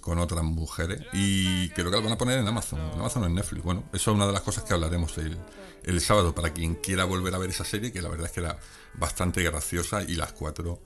con 0.00 0.18
otras 0.18 0.42
mujeres 0.42 1.00
y 1.12 1.68
creo 1.68 1.92
que 1.92 1.96
la 1.96 2.02
van 2.02 2.14
a 2.14 2.18
poner 2.18 2.40
en 2.40 2.48
Amazon, 2.48 2.80
en 2.80 2.98
Amazon 2.98 3.26
en 3.26 3.34
Netflix. 3.36 3.62
Bueno, 3.62 3.84
eso 3.92 4.10
es 4.10 4.16
una 4.16 4.26
de 4.26 4.32
las 4.32 4.42
cosas 4.42 4.64
que 4.64 4.74
hablaremos 4.74 5.16
el, 5.18 5.38
el 5.84 6.00
sábado 6.00 6.34
para 6.34 6.52
quien 6.52 6.74
quiera 6.74 7.04
volver 7.04 7.32
a 7.36 7.38
ver 7.38 7.50
esa 7.50 7.64
serie, 7.64 7.92
que 7.92 8.02
la 8.02 8.08
verdad 8.08 8.26
es 8.26 8.32
que 8.32 8.40
era 8.40 8.58
bastante 8.94 9.40
graciosa 9.44 10.02
y 10.02 10.16
las 10.16 10.32
cuatro 10.32 10.80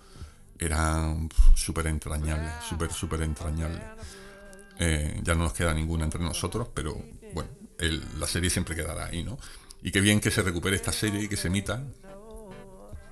eran 0.58 1.28
súper 1.54 1.86
entrañables, 1.86 2.52
súper, 2.68 2.92
súper 2.92 3.22
entrañables. 3.22 3.82
Eh, 4.78 5.20
ya 5.22 5.34
no 5.34 5.44
nos 5.44 5.52
queda 5.52 5.74
ninguna 5.74 6.04
entre 6.04 6.20
nosotros, 6.20 6.68
pero 6.72 7.00
bueno, 7.32 7.50
la 8.18 8.26
serie 8.26 8.50
siempre 8.50 8.76
quedará 8.76 9.06
ahí, 9.06 9.22
¿no? 9.22 9.38
Y 9.82 9.90
qué 9.90 10.00
bien 10.00 10.20
que 10.20 10.30
se 10.30 10.42
recupere 10.42 10.76
esta 10.76 10.92
serie 10.92 11.22
y 11.22 11.28
que 11.28 11.36
se 11.36 11.48
emita, 11.48 11.82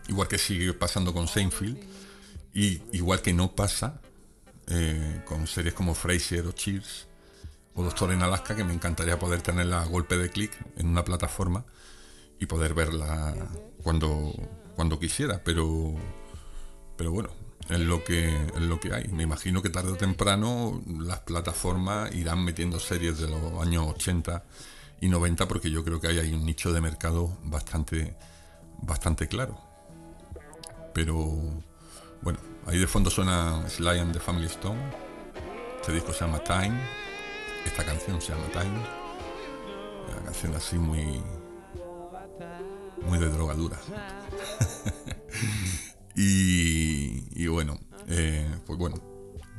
igual 0.08 0.28
que 0.28 0.38
sigue 0.38 0.72
pasando 0.72 1.12
con 1.12 1.28
Seinfeld 1.28 1.78
y 2.54 2.82
igual 2.92 3.20
que 3.20 3.32
no 3.32 3.54
pasa 3.54 4.00
eh, 4.68 5.22
con 5.24 5.46
series 5.46 5.74
como 5.74 5.94
Frasier 5.94 6.46
o 6.46 6.52
Cheers 6.52 7.06
o 7.74 7.82
Doctor 7.82 8.12
en 8.12 8.22
Alaska, 8.22 8.56
que 8.56 8.64
me 8.64 8.72
encantaría 8.72 9.18
poder 9.18 9.42
tenerla 9.42 9.82
a 9.82 9.84
golpe 9.84 10.16
de 10.16 10.30
clic 10.30 10.50
en 10.76 10.88
una 10.88 11.04
plataforma 11.04 11.64
y 12.40 12.46
poder 12.46 12.74
verla 12.74 13.34
cuando, 13.82 14.32
cuando 14.74 14.98
quisiera, 14.98 15.42
pero, 15.44 15.94
pero 16.96 17.12
bueno, 17.12 17.30
es 17.68 17.80
lo, 17.80 18.04
que, 18.04 18.28
es 18.28 18.60
lo 18.60 18.80
que 18.80 18.94
hay. 18.94 19.08
Me 19.08 19.24
imagino 19.24 19.62
que 19.62 19.70
tarde 19.70 19.92
o 19.92 19.96
temprano 19.96 20.82
las 21.00 21.20
plataformas 21.20 22.14
irán 22.14 22.44
metiendo 22.44 22.78
series 22.78 23.18
de 23.18 23.28
los 23.28 23.60
años 23.60 23.86
80 23.88 24.44
y 25.00 25.08
90 25.08 25.48
porque 25.48 25.70
yo 25.70 25.84
creo 25.84 26.00
que 26.00 26.08
hay, 26.08 26.18
hay 26.18 26.32
un 26.32 26.44
nicho 26.44 26.72
de 26.72 26.80
mercado 26.80 27.36
bastante, 27.42 28.16
bastante 28.82 29.28
claro. 29.28 29.58
Pero 30.94 31.16
bueno, 32.22 32.38
ahí 32.66 32.78
de 32.78 32.86
fondo 32.86 33.10
suena 33.10 33.68
Sly 33.68 33.98
and 33.98 34.12
the 34.12 34.20
Family 34.20 34.46
Stone. 34.46 34.80
Este 35.80 35.92
disco 35.92 36.12
se 36.12 36.24
llama 36.24 36.42
Time. 36.42 36.80
Esta 37.64 37.84
canción 37.84 38.20
se 38.20 38.32
llama 38.32 38.46
Time. 38.52 38.80
Una 40.08 40.24
canción 40.24 40.54
así 40.54 40.78
muy. 40.78 41.22
muy 43.02 43.18
de 43.18 43.28
drogadura. 43.28 43.78
y, 46.16 47.46
bueno, 47.46 47.78
eh, 48.08 48.48
pues 48.66 48.78
bueno, 48.78 48.96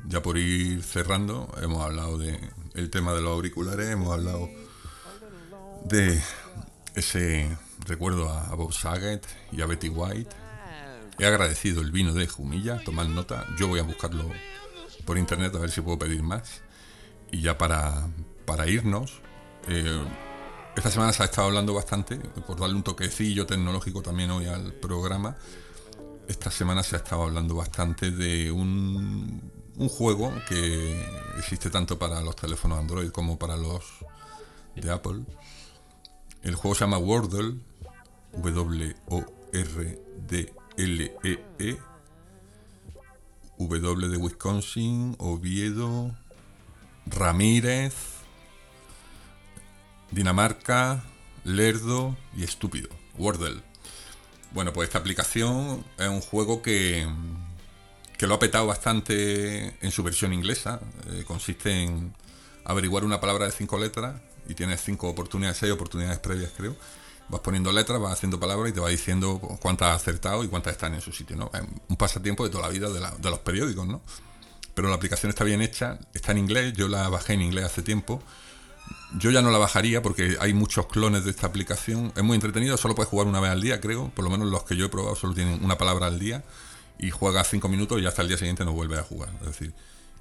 ya 0.08 0.22
por 0.22 0.38
ir 0.38 0.84
cerrando, 0.84 1.52
hemos 1.62 1.84
hablado 1.84 2.17
de 2.17 2.39
el 2.74 2.89
tema 2.89 3.13
de 3.13 3.22
los 3.22 3.32
auriculares, 3.32 3.89
hemos 3.89 4.12
hablado 4.12 4.50
de 5.86 6.20
ese 6.96 7.56
recuerdo 7.86 8.30
a 8.30 8.54
Bob 8.56 8.74
Saget 8.74 9.26
y 9.52 9.62
a 9.62 9.65
Betty 9.65 9.89
White 9.89 10.48
He 11.20 11.26
agradecido 11.26 11.82
el 11.82 11.91
vino 11.91 12.13
de 12.13 12.28
Jumilla, 12.28 12.80
tomad 12.84 13.08
nota. 13.08 13.48
Yo 13.58 13.67
voy 13.67 13.80
a 13.80 13.84
buscarlo 13.84 14.30
por 15.04 15.17
internet 15.17 15.56
a 15.56 15.60
ver 15.60 15.72
si 15.72 15.82
puedo 15.82 15.98
pedir 15.98 16.22
más. 16.22 16.62
Y 17.32 17.41
ya 17.41 17.58
para, 17.58 18.08
para 18.46 18.67
irnos, 18.67 19.13
eh, 19.67 20.06
esta 20.76 20.91
semana 20.91 21.12
se 21.13 21.24
ha 21.24 21.26
estado 21.26 21.48
hablando 21.48 21.74
bastante, 21.74 22.17
por 22.17 22.60
darle 22.60 22.76
un 22.76 22.84
toquecillo 22.84 23.48
tecnológico 23.48 24.04
también 24.04 24.30
hoy 24.30 24.46
al 24.46 24.74
programa. 24.74 25.36
Esta 26.28 26.52
semana 26.52 26.84
se 26.84 26.96
ha 26.96 27.00
estado 27.00 27.24
hablando 27.24 27.56
bastante 27.56 28.12
de 28.12 28.52
un, 28.52 29.42
juego 29.90 30.34
que 30.48 31.02
existe 31.38 31.70
tanto 31.70 31.98
para 31.98 32.20
los 32.22 32.36
teléfonos 32.36 32.80
Android 32.80 33.10
como 33.12 33.38
para 33.40 33.56
los 33.56 33.84
de 34.76 34.92
Apple. 34.92 35.24
El 36.44 36.56
juego 36.56 36.76
se 36.76 36.82
llama 36.82 36.98
Wordle, 36.98 37.60
W-O-R-D 38.34 39.98
L-E-E, 40.78 41.40
e, 41.58 41.78
W 43.58 44.08
de 44.10 44.18
Wisconsin, 44.18 45.16
Oviedo, 45.18 46.16
Ramírez, 47.08 47.96
Dinamarca, 50.12 51.04
Lerdo 51.44 52.16
y 52.36 52.44
Estúpido, 52.44 52.90
Wordle. 53.18 53.66
Bueno, 54.52 54.74
pues 54.74 54.88
esta 54.88 55.00
aplicación 55.00 55.84
es 55.98 56.08
un 56.08 56.22
juego 56.22 56.62
que, 56.62 57.08
que 58.18 58.28
lo 58.28 58.36
ha 58.36 58.40
petado 58.40 58.68
bastante 58.68 59.76
en 59.82 59.92
su 59.92 60.04
versión 60.04 60.34
inglesa. 60.34 60.80
Eh, 61.12 61.24
consiste 61.26 61.84
en 61.84 62.14
averiguar 62.66 63.04
una 63.04 63.20
palabra 63.20 63.46
de 63.46 63.52
cinco 63.52 63.78
letras 63.78 64.20
y 64.48 64.56
tienes 64.56 64.82
cinco 64.82 65.10
oportunidades, 65.10 65.58
seis 65.58 65.72
oportunidades 65.72 66.20
previas 66.20 66.52
creo 66.56 66.76
vas 67.30 67.42
poniendo 67.42 67.72
letras, 67.72 68.00
vas 68.00 68.14
haciendo 68.14 68.40
palabras 68.40 68.72
y 68.72 68.74
te 68.74 68.80
va 68.80 68.90
diciendo 68.90 69.40
cuántas 69.62 69.90
has 69.90 70.02
acertado 70.02 70.44
y 70.44 70.48
cuántas 70.48 70.74
están 70.74 70.94
en 70.94 71.02
su 71.02 71.12
sitio, 71.12 71.36
¿no? 71.36 71.52
Es 71.54 71.62
un 71.90 71.98
pasatiempo 71.98 72.44
de 72.44 72.50
toda 72.50 72.64
la 72.64 72.70
vida 72.70 72.90
de, 72.90 73.30
los 73.30 73.40
periódicos, 73.40 73.88
¿no? 73.88 74.02
Pero 74.74 74.90
la 74.90 74.96
aplicación 74.96 75.30
está 75.30 75.44
bien 75.44 75.62
hecha, 75.62 76.00
está 76.14 76.32
en 76.32 76.38
inglés, 76.38 76.74
yo 76.74 76.88
la 76.88 77.10
bajé 77.10 77.34
en 77.34 77.42
inglés 77.42 77.66
hace 77.66 77.82
tiempo, 77.82 78.22
yo 79.15 79.32
ya 79.32 79.41
no 79.41 79.52
la 79.52 79.58
bajaría 79.58 80.02
porque 80.02 80.38
hay 80.39 80.54
muchos 80.54 80.88
clones 80.88 81.24
de 81.24 81.32
esta 81.32 81.48
aplicación. 81.48 82.12
Es 82.15 82.24
muy 82.24 82.36
entretenido, 82.36 82.78
solo 82.78 82.96
puedes 82.96 83.10
jugar 83.10 83.28
una 83.28 83.39
vez 83.39 83.52
al 83.52 83.62
día, 83.62 83.80
creo. 83.80 84.10
Por 84.10 84.24
lo 84.26 84.30
menos 84.30 84.50
los 84.50 84.63
que 84.63 84.76
yo 84.76 84.86
he 84.86 84.89
probado 84.89 85.15
solo 85.15 85.34
tienen 85.34 85.63
una 85.63 85.78
palabra 85.78 86.08
al 86.08 86.20
día 86.20 86.43
y 87.00 87.10
juegas 87.10 87.48
cinco 87.50 87.70
minutos 87.70 88.02
y 88.02 88.06
hasta 88.06 88.22
el 88.22 88.28
día 88.28 88.38
siguiente 88.38 88.65
no 88.65 88.74
vuelve 88.74 88.98
a 88.98 89.04
jugar. 89.04 89.30
Es 89.41 89.48
decir, 89.48 89.74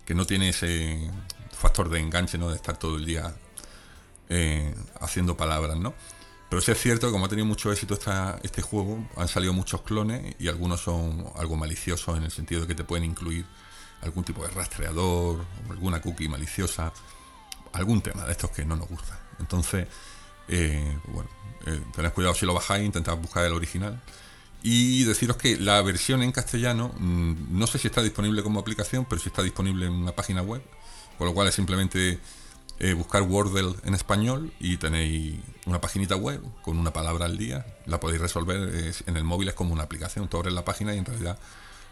que 0.05 0.14
no 0.14 0.25
tiene 0.25 0.51
ese 0.51 1.11
factor 1.53 1.88
de 1.88 2.01
enganche, 2.01 2.38
¿no? 2.38 2.49
De 2.49 2.57
estar 2.57 2.79
todo 2.79 2.96
el 2.96 3.05
día 3.05 3.35
eh, 4.29 4.75
haciendo 5.01 5.37
palabras, 5.37 5.79
¿no? 5.79 5.94
Pero 6.49 6.62
sí 6.62 6.70
es 6.70 6.81
cierto 6.81 7.09
que 7.09 7.12
como 7.12 7.27
ha 7.27 7.29
tenido 7.29 7.46
mucho 7.46 7.72
éxito 7.72 7.94
esta, 7.94 8.38
este 8.44 8.62
juego, 8.62 9.05
han 9.16 9.27
salido 9.27 9.53
muchos 9.53 9.83
clones 9.83 10.37
y 10.38 10.46
algunos 10.46 10.81
son 10.81 11.27
algo 11.35 11.57
maliciosos 11.57 12.16
en 12.16 12.22
el 12.22 12.31
sentido 12.31 12.61
de 12.61 12.66
que 12.68 12.75
te 12.77 12.85
pueden 12.85 13.05
incluir 13.05 13.44
algún 14.03 14.22
tipo 14.22 14.46
de 14.46 14.51
rastreador, 14.51 15.44
alguna 15.68 16.01
cookie 16.01 16.29
maliciosa, 16.29 16.92
algún 17.77 18.01
tema 18.01 18.25
de 18.25 18.33
estos 18.33 18.51
que 18.51 18.65
no 18.65 18.77
nos 18.77 18.89
gusta. 18.89 19.19
Entonces, 19.39 19.87
eh, 20.49 20.99
bueno, 21.09 21.29
eh, 21.67 21.81
tened 21.95 22.12
cuidado 22.12 22.35
si 22.35 22.47
lo 22.47 22.55
bajáis, 22.55 22.85
intentad 22.85 23.17
buscar 23.17 23.45
el 23.45 23.53
original. 23.53 24.01
Y 24.62 25.05
deciros 25.05 25.37
que 25.37 25.57
la 25.59 25.81
versión 25.83 26.23
en 26.23 26.33
castellano, 26.33 26.93
mm, 26.99 27.59
no 27.59 27.67
sé 27.67 27.79
si 27.79 27.89
está 27.89 28.03
disponible 28.03 28.43
como 28.43 28.59
aplicación, 28.59 29.05
pero 29.05 29.21
sí 29.21 29.29
está 29.29 29.43
disponible 29.43 29.87
en 29.87 29.93
una 29.93 30.12
página 30.12 30.43
web, 30.43 30.62
con 31.19 31.27
lo 31.27 31.35
cual 31.35 31.49
es 31.49 31.55
simplemente 31.55 32.19
eh, 32.79 32.93
buscar 32.95 33.23
Wordle 33.23 33.77
en 33.85 33.95
español 33.95 34.53
y 34.59 34.77
tenéis 34.77 35.39
una 35.67 35.81
paginita 35.81 36.17
web 36.17 36.43
con 36.62 36.79
una 36.79 36.93
palabra 36.93 37.27
al 37.27 37.39
día. 37.39 37.65
La 37.87 38.01
podéis 38.01 38.21
resolver 38.21 38.95
en 39.07 39.17
el 39.17 39.25
móvil, 39.25 39.49
es 39.49 39.55
como 39.55 39.73
una 39.73 39.85
aplicación. 39.85 40.29
Tú 40.29 40.39
abres 40.39 40.53
la 40.53 40.65
página 40.65 40.95
y 40.95 40.99
en 40.99 41.05
realidad 41.05 41.39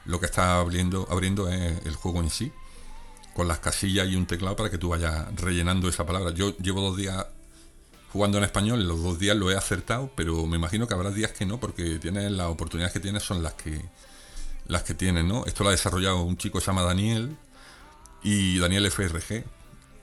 lo 0.05 0.21
que 0.21 0.27
está 0.27 0.59
abriendo, 0.59 1.07
abriendo 1.11 1.49
es 1.49 1.85
el 1.87 1.95
juego 1.95 2.21
en 2.21 2.31
sí, 2.31 2.53
con 3.35 3.49
las 3.49 3.59
casillas 3.59 4.09
y 4.09 4.17
un 4.17 4.27
teclado 4.27 4.57
para 4.57 4.71
que 4.71 4.79
tú 4.79 4.91
vayas 4.91 5.27
rellenando 5.37 5.89
esa 5.89 6.07
palabra. 6.07 6.33
Yo 6.33 6.57
llevo 6.59 6.81
dos 6.81 6.97
días 6.97 7.27
jugando 8.13 8.39
en 8.39 8.45
español, 8.45 8.81
en 8.81 8.89
los 8.89 9.03
dos 9.03 9.19
días 9.19 9.37
lo 9.37 9.51
he 9.51 9.57
acertado, 9.57 10.11
pero 10.15 10.47
me 10.47 10.57
imagino 10.57 10.87
que 10.87 10.95
habrá 10.95 11.11
días 11.11 11.33
que 11.33 11.45
no, 11.45 11.59
porque 11.59 11.99
tienes 11.99 12.31
las 12.31 12.47
oportunidades 12.47 12.93
que 12.93 13.01
tienes 13.01 13.25
son 13.25 13.43
las 13.43 13.55
que 13.55 13.85
las 14.67 14.83
que 14.83 14.95
tienes, 14.95 15.25
¿no? 15.25 15.45
Esto 15.47 15.63
lo 15.63 15.69
ha 15.69 15.73
desarrollado 15.73 16.23
un 16.23 16.37
chico 16.37 16.59
que 16.59 16.65
se 16.65 16.71
llama 16.71 16.83
Daniel 16.83 17.37
y 18.23 18.59
Daniel 18.59 18.91
FRG, 18.91 19.45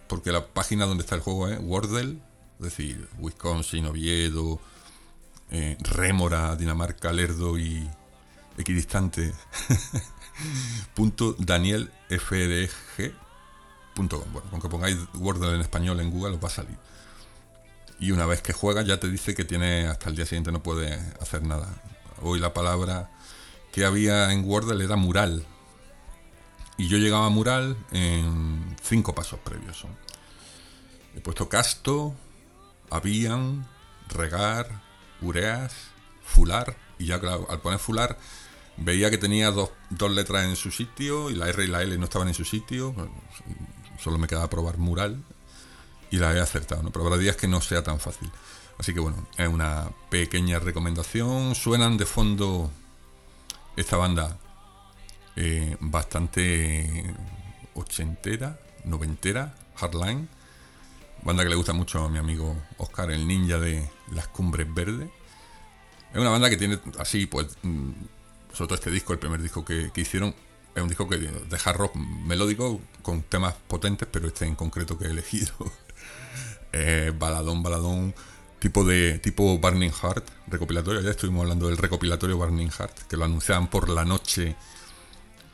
porque 0.07 0.31
la 0.31 0.45
página 0.45 0.85
donde 0.85 1.03
está 1.03 1.15
el 1.15 1.21
juego 1.21 1.47
es 1.47 1.59
Wordle, 1.59 2.17
es 2.59 2.63
decir, 2.65 3.07
Wisconsin, 3.17 3.85
Oviedo, 3.85 4.59
eh, 5.49 5.77
Rémora, 5.79 6.55
Dinamarca, 6.55 7.11
Lerdo 7.11 7.57
y 7.57 7.89
equidistante. 8.57 9.33
punto 10.93 11.35
danielfdg.com. 13.95 14.33
Bueno, 14.33 14.47
aunque 14.51 14.69
pongáis 14.69 14.97
Wordle 15.15 15.55
en 15.55 15.61
español 15.61 15.99
en 15.99 16.11
Google 16.11 16.35
os 16.35 16.43
va 16.43 16.47
a 16.47 16.51
salir. 16.51 16.77
Y 17.99 18.11
una 18.11 18.25
vez 18.25 18.41
que 18.41 18.53
juegas 18.53 18.85
ya 18.85 18.99
te 18.99 19.07
dice 19.07 19.35
que 19.35 19.45
tiene 19.45 19.87
hasta 19.87 20.09
el 20.09 20.15
día 20.15 20.25
siguiente 20.25 20.51
no 20.51 20.63
puede 20.63 20.93
hacer 21.19 21.43
nada. 21.43 21.81
Hoy 22.21 22.39
la 22.39 22.53
palabra 22.53 23.11
que 23.71 23.85
había 23.85 24.31
en 24.33 24.45
Wordle 24.45 24.83
era 24.83 24.95
mural. 24.95 25.45
Y 26.77 26.87
yo 26.87 26.97
llegaba 26.97 27.27
a 27.27 27.29
mural 27.29 27.77
en 27.91 28.75
cinco 28.81 29.13
pasos 29.13 29.39
previos. 29.39 29.85
He 31.15 31.19
puesto 31.19 31.47
casto, 31.47 32.15
habían, 32.89 33.67
regar, 34.09 34.81
ureas, 35.21 35.73
fular. 36.23 36.75
Y 36.97 37.07
ya 37.07 37.19
claro, 37.19 37.45
al 37.49 37.61
poner 37.61 37.79
fular 37.79 38.17
veía 38.77 39.11
que 39.11 39.17
tenía 39.17 39.51
dos, 39.51 39.69
letras 40.09 40.45
en 40.45 40.55
su 40.55 40.71
sitio 40.71 41.29
y 41.29 41.35
la 41.35 41.49
R 41.49 41.63
y 41.63 41.67
la 41.67 41.83
L 41.83 41.97
no 41.97 42.05
estaban 42.05 42.27
en 42.27 42.33
su 42.33 42.45
sitio. 42.45 42.95
Solo 44.01 44.17
me 44.17 44.27
quedaba 44.27 44.49
probar 44.49 44.77
mural 44.77 45.23
y 46.09 46.17
la 46.17 46.33
he 46.33 46.39
acertado. 46.39 46.83
¿no? 46.83 46.91
Pero 46.91 47.05
habrá 47.05 47.17
días 47.17 47.35
que 47.35 47.47
no 47.47 47.61
sea 47.61 47.83
tan 47.83 47.99
fácil. 47.99 48.29
Así 48.77 48.93
que 48.93 48.99
bueno, 48.99 49.27
es 49.37 49.47
una 49.47 49.89
pequeña 50.09 50.59
recomendación. 50.59 51.55
Suenan 51.55 51.97
de 51.97 52.05
fondo 52.05 52.71
esta 53.75 53.97
banda 53.97 54.37
eh, 55.35 55.77
bastante 55.79 57.13
ochentera, 57.75 58.59
noventera, 58.83 59.55
Hardline 59.75 60.27
Banda 61.23 61.43
que 61.43 61.49
le 61.49 61.55
gusta 61.55 61.73
mucho 61.73 62.03
a 62.03 62.09
mi 62.09 62.17
amigo 62.17 62.55
Oscar, 62.77 63.11
el 63.11 63.27
ninja 63.27 63.59
de 63.59 63.87
las 64.11 64.27
cumbres 64.27 64.71
verdes. 64.73 65.09
Es 66.11 66.19
una 66.19 66.31
banda 66.31 66.49
que 66.49 66.57
tiene 66.57 66.79
así, 66.97 67.27
pues, 67.27 67.57
mm, 67.61 67.91
sobre 68.53 68.67
todo 68.67 68.75
este 68.75 68.91
disco, 68.91 69.13
el 69.13 69.19
primer 69.19 69.41
disco 69.41 69.63
que, 69.63 69.91
hicieron, 69.95 70.33
es 70.75 70.81
un 70.81 70.87
disco 70.87 71.07
que 71.07 71.17
de 71.17 71.59
hard 71.63 71.77
rock 71.77 71.95
melódico 71.95 72.79
con 73.01 73.23
temas 73.23 73.55
potentes, 73.67 74.07
pero 74.11 74.27
este 74.27 74.45
en 74.45 74.55
concreto 74.55 74.97
que 74.97 75.05
he 75.05 75.09
elegido. 75.09 75.53
baladón, 77.19 77.63
baladón, 77.63 78.15
tipo 78.59 78.85
de 78.85 79.19
tipo 79.19 79.57
Burning 79.57 79.91
Heart, 79.91 80.29
recopilatorio. 80.47 81.01
Ya 81.01 81.11
estuvimos 81.11 81.41
hablando 81.41 81.67
del 81.67 81.77
recopilatorio 81.77 82.37
Burning 82.37 82.69
Heart, 82.69 83.07
que 83.09 83.17
lo 83.17 83.25
anunciaban 83.25 83.67
por 83.69 83.89
la 83.89 84.05
noche 84.05 84.55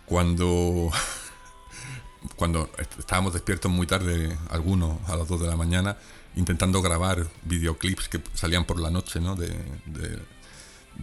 cuando 0.06 0.92
cuando 2.36 2.70
estábamos 3.00 3.34
despiertos 3.34 3.72
muy 3.72 3.88
tarde, 3.88 4.38
algunos 4.50 4.98
a 5.10 5.16
las 5.16 5.28
2 5.28 5.42
de 5.42 5.48
la 5.48 5.56
mañana, 5.56 5.98
intentando 6.36 6.82
grabar 6.82 7.28
videoclips 7.44 8.10
que 8.10 8.22
salían 8.34 8.66
por 8.66 8.80
la 8.80 8.90
noche, 8.90 9.20
¿no? 9.20 9.36
De, 9.36 9.50
de, 9.86 10.20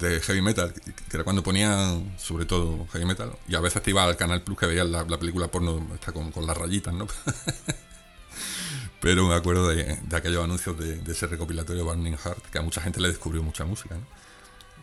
heavy 0.00 0.42
metal, 0.42 0.72
que 0.72 1.16
era 1.16 1.24
cuando 1.24 1.42
ponían 1.42 2.14
sobre 2.18 2.44
todo 2.46 2.87
heavy 2.92 3.04
metal, 3.04 3.37
y 3.48 3.54
a 3.54 3.61
veces 3.61 3.83
te 3.83 3.90
iba 3.90 4.04
al 4.04 4.16
canal 4.16 4.42
Plus 4.42 4.59
que 4.59 4.66
veías 4.66 4.88
la, 4.88 5.07
película 5.18 5.48
porno 5.48 5.87
está 5.94 6.12
con, 6.12 6.30
con 6.33 6.46
las 6.46 6.57
rayitas, 6.57 6.94
¿no? 6.94 7.07
Pero 9.00 9.28
me 9.28 9.35
acuerdo 9.35 9.68
de, 9.68 9.98
aquellos 10.12 10.42
anuncios 10.42 10.78
de, 10.78 11.00
ese 11.11 11.26
recopilatorio 11.26 11.85
Burning 11.85 12.16
Heart, 12.16 12.46
que 12.50 12.59
a 12.59 12.62
mucha 12.62 12.80
gente 12.80 13.00
le 13.00 13.09
descubrió 13.09 13.42
mucha 13.42 13.64
música, 13.64 13.94
¿no? 13.94 14.07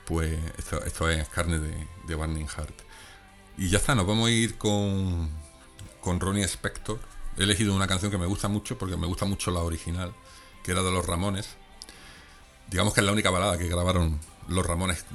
Pues 0.06 0.38
esto, 0.58 0.84
esto 0.84 1.10
es 1.10 1.28
carne 1.30 1.60
de, 1.60 1.88
de 2.08 2.16
Burning 2.16 2.48
Heart. 2.48 2.82
Y 3.58 3.70
ya 3.70 3.78
está, 3.78 3.96
nos 3.96 4.08
vamos 4.08 4.28
a 4.28 4.32
ir 4.32 4.58
con 4.58 5.30
con 6.02 6.20
Ronnie 6.20 6.44
Spector. 6.44 7.00
He 7.38 7.44
elegido 7.44 7.74
una 7.74 7.88
canción 7.88 8.12
que 8.12 8.18
me 8.18 8.26
gusta 8.26 8.50
mucho 8.50 8.78
porque 8.78 8.98
me 8.98 9.08
gusta 9.08 9.26
mucho 9.26 9.52
la 9.52 9.62
original, 9.62 10.14
que 10.64 10.72
era 10.72 10.82
de 10.82 10.92
los 10.92 11.06
Ramones. 11.06 11.56
Digamos 12.70 12.94
que 12.94 13.00
es 13.00 13.06
la 13.06 13.14
única 13.14 13.30
balada 13.30 13.58
que 13.58 13.68
grabaron 13.68 14.20
los 14.52 14.66
Ramones. 14.66 15.06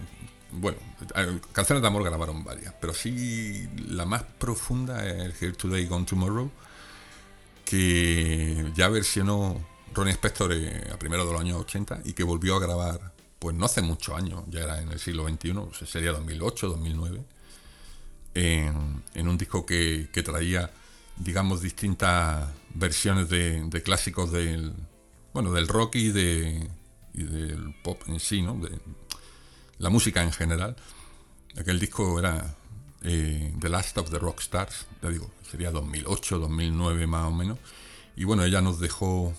Bueno, 0.52 0.78
eh, 1.14 1.40
canciones 1.52 1.82
de 1.82 1.88
amor 1.88 2.04
grabaron 2.04 2.44
varias, 2.44 2.74
pero 2.80 2.94
sí 2.94 3.68
la 3.88 4.04
más 4.04 4.22
profunda 4.22 5.06
es 5.06 5.40
Here 5.42 5.52
Today, 5.52 5.86
Gone 5.86 6.06
Tomorrow, 6.06 6.50
que 7.64 8.72
ya 8.74 8.88
versionó 8.88 9.64
Ronnie 9.92 10.12
Spector 10.12 10.52
eh, 10.52 10.90
a 10.92 10.98
primero 10.98 11.26
de 11.26 11.32
los 11.32 11.40
años 11.40 11.60
80 11.60 12.00
y 12.04 12.12
que 12.12 12.22
volvió 12.22 12.56
a 12.56 12.60
grabar, 12.60 13.12
pues 13.38 13.54
no 13.56 13.66
hace 13.66 13.82
muchos 13.82 14.16
años, 14.16 14.44
ya 14.48 14.60
era 14.60 14.80
en 14.80 14.90
el 14.90 14.98
siglo 14.98 15.28
XXI, 15.28 15.86
sería 15.86 16.12
2008, 16.12 16.68
2009 16.68 17.36
en, 18.36 19.28
un 19.28 19.38
disco 19.38 19.64
que, 19.64 20.08
traía, 20.24 20.70
digamos, 21.16 21.62
distintas 21.62 22.48
versiones 22.74 23.28
de, 23.28 23.82
clásicos 23.82 24.30
del, 24.30 24.74
bueno, 25.32 25.52
del 25.52 25.68
rock 25.68 25.96
y, 25.96 26.08
de, 26.12 26.68
del 27.14 27.74
pop 27.82 28.02
en 28.06 28.20
sí, 28.20 28.42
¿no? 28.42 28.54
De 28.58 28.78
la 29.78 29.90
música 29.90 30.22
en 30.22 30.32
general. 30.32 30.76
Aquel 31.58 31.78
disco 31.78 32.18
era 32.18 32.54
eh, 33.02 33.54
The 33.58 33.68
Last 33.68 33.98
of 33.98 34.10
the 34.10 34.18
Rock 34.18 34.40
Stars, 34.40 34.86
ya 35.02 35.10
digo, 35.10 35.30
sería 35.50 35.70
2008, 35.70 36.38
2009 36.38 37.06
más 37.06 37.26
o 37.26 37.32
menos. 37.32 37.58
Y 38.16 38.24
bueno, 38.24 38.44
ella 38.44 38.60
nos 38.60 38.80
dejó, 38.80 39.34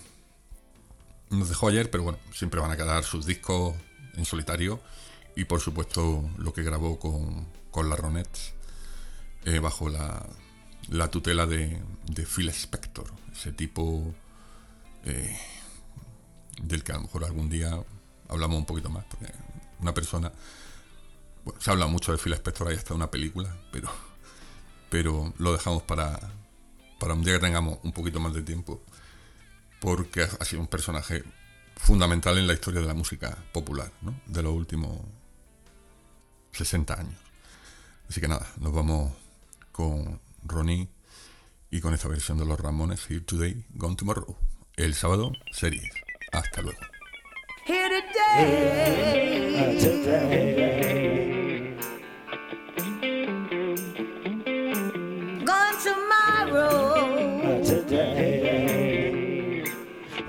nos 1.30 1.48
dejó 1.48 1.68
ayer, 1.68 1.90
pero 1.90 2.04
bueno, 2.04 2.18
siempre 2.32 2.60
van 2.60 2.70
a 2.70 2.76
quedar 2.76 3.04
sus 3.04 3.26
discos 3.26 3.74
en 4.16 4.24
solitario 4.24 4.80
y 5.36 5.44
por 5.44 5.60
supuesto 5.60 6.28
lo 6.36 6.52
que 6.52 6.62
grabó 6.62 6.98
con, 6.98 7.46
con 7.70 7.88
la 7.88 7.96
Ronettes 7.96 8.54
eh, 9.44 9.60
bajo 9.60 9.88
la, 9.88 10.26
tutela 11.10 11.46
de, 11.46 11.80
Phil 12.26 12.48
Spector, 12.48 13.06
ese 13.32 13.52
tipo 13.52 14.14
eh, 15.04 15.38
del 16.60 16.82
que 16.82 16.92
a 16.92 16.96
lo 16.96 17.02
mejor 17.02 17.24
algún 17.24 17.48
día 17.48 17.80
hablamos 18.28 18.58
un 18.58 18.66
poquito 18.66 18.90
más, 18.90 19.04
porque 19.04 19.32
una 19.80 19.94
persona, 19.94 20.32
se 21.58 21.70
habla 21.70 21.86
mucho 21.86 22.12
de 22.12 22.18
Phil 22.18 22.32
Spector, 22.34 22.68
hay 22.68 22.76
hasta 22.76 22.94
una 22.94 23.10
película, 23.10 23.56
pero, 23.72 23.88
pero 24.90 25.32
lo 25.38 25.52
dejamos 25.52 25.82
para, 25.82 26.18
para 26.98 27.14
un 27.14 27.22
día 27.22 27.34
que 27.34 27.40
tengamos 27.40 27.78
un 27.82 27.92
poquito 27.92 28.20
más 28.20 28.34
de 28.34 28.42
tiempo, 28.42 28.82
porque 29.80 30.22
ha 30.22 30.44
sido 30.44 30.60
un 30.60 30.68
personaje 30.68 31.22
fundamental 31.76 32.36
en 32.38 32.46
la 32.46 32.54
historia 32.54 32.80
de 32.80 32.86
la 32.86 32.94
música 32.94 33.36
popular, 33.52 33.90
de 34.26 34.42
los 34.42 34.52
últimos 34.52 34.98
60 36.52 36.94
años. 36.94 37.20
Así 38.08 38.20
que 38.20 38.28
nada, 38.28 38.46
nos 38.58 38.72
vamos 38.72 39.12
con 39.72 40.20
Ronnie 40.44 40.88
y 41.70 41.80
con 41.80 41.94
esta 41.94 42.08
versión 42.08 42.38
de 42.38 42.46
los 42.46 42.58
Ramones, 42.58 43.08
Here 43.08 43.20
Today, 43.20 43.64
Gone 43.70 43.96
Tomorrow. 43.96 44.36
El 44.76 44.94
sábado, 44.94 45.32
series. 45.52 45.90
Hasta 46.32 46.62
luego. 46.62 46.97
Here 47.68 47.90
today, 48.00 49.76
today. 49.78 51.76
Gone 55.44 55.76
tomorrow. 55.78 57.62
Today. 57.62 58.94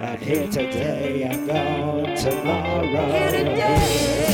I'm 0.02 0.18
here 0.18 0.48
today, 0.48 1.30
I'm 1.32 1.48
gone 1.48 2.16
tomorrow. 2.18 3.06
Here 3.08 3.32
today. 3.32 4.29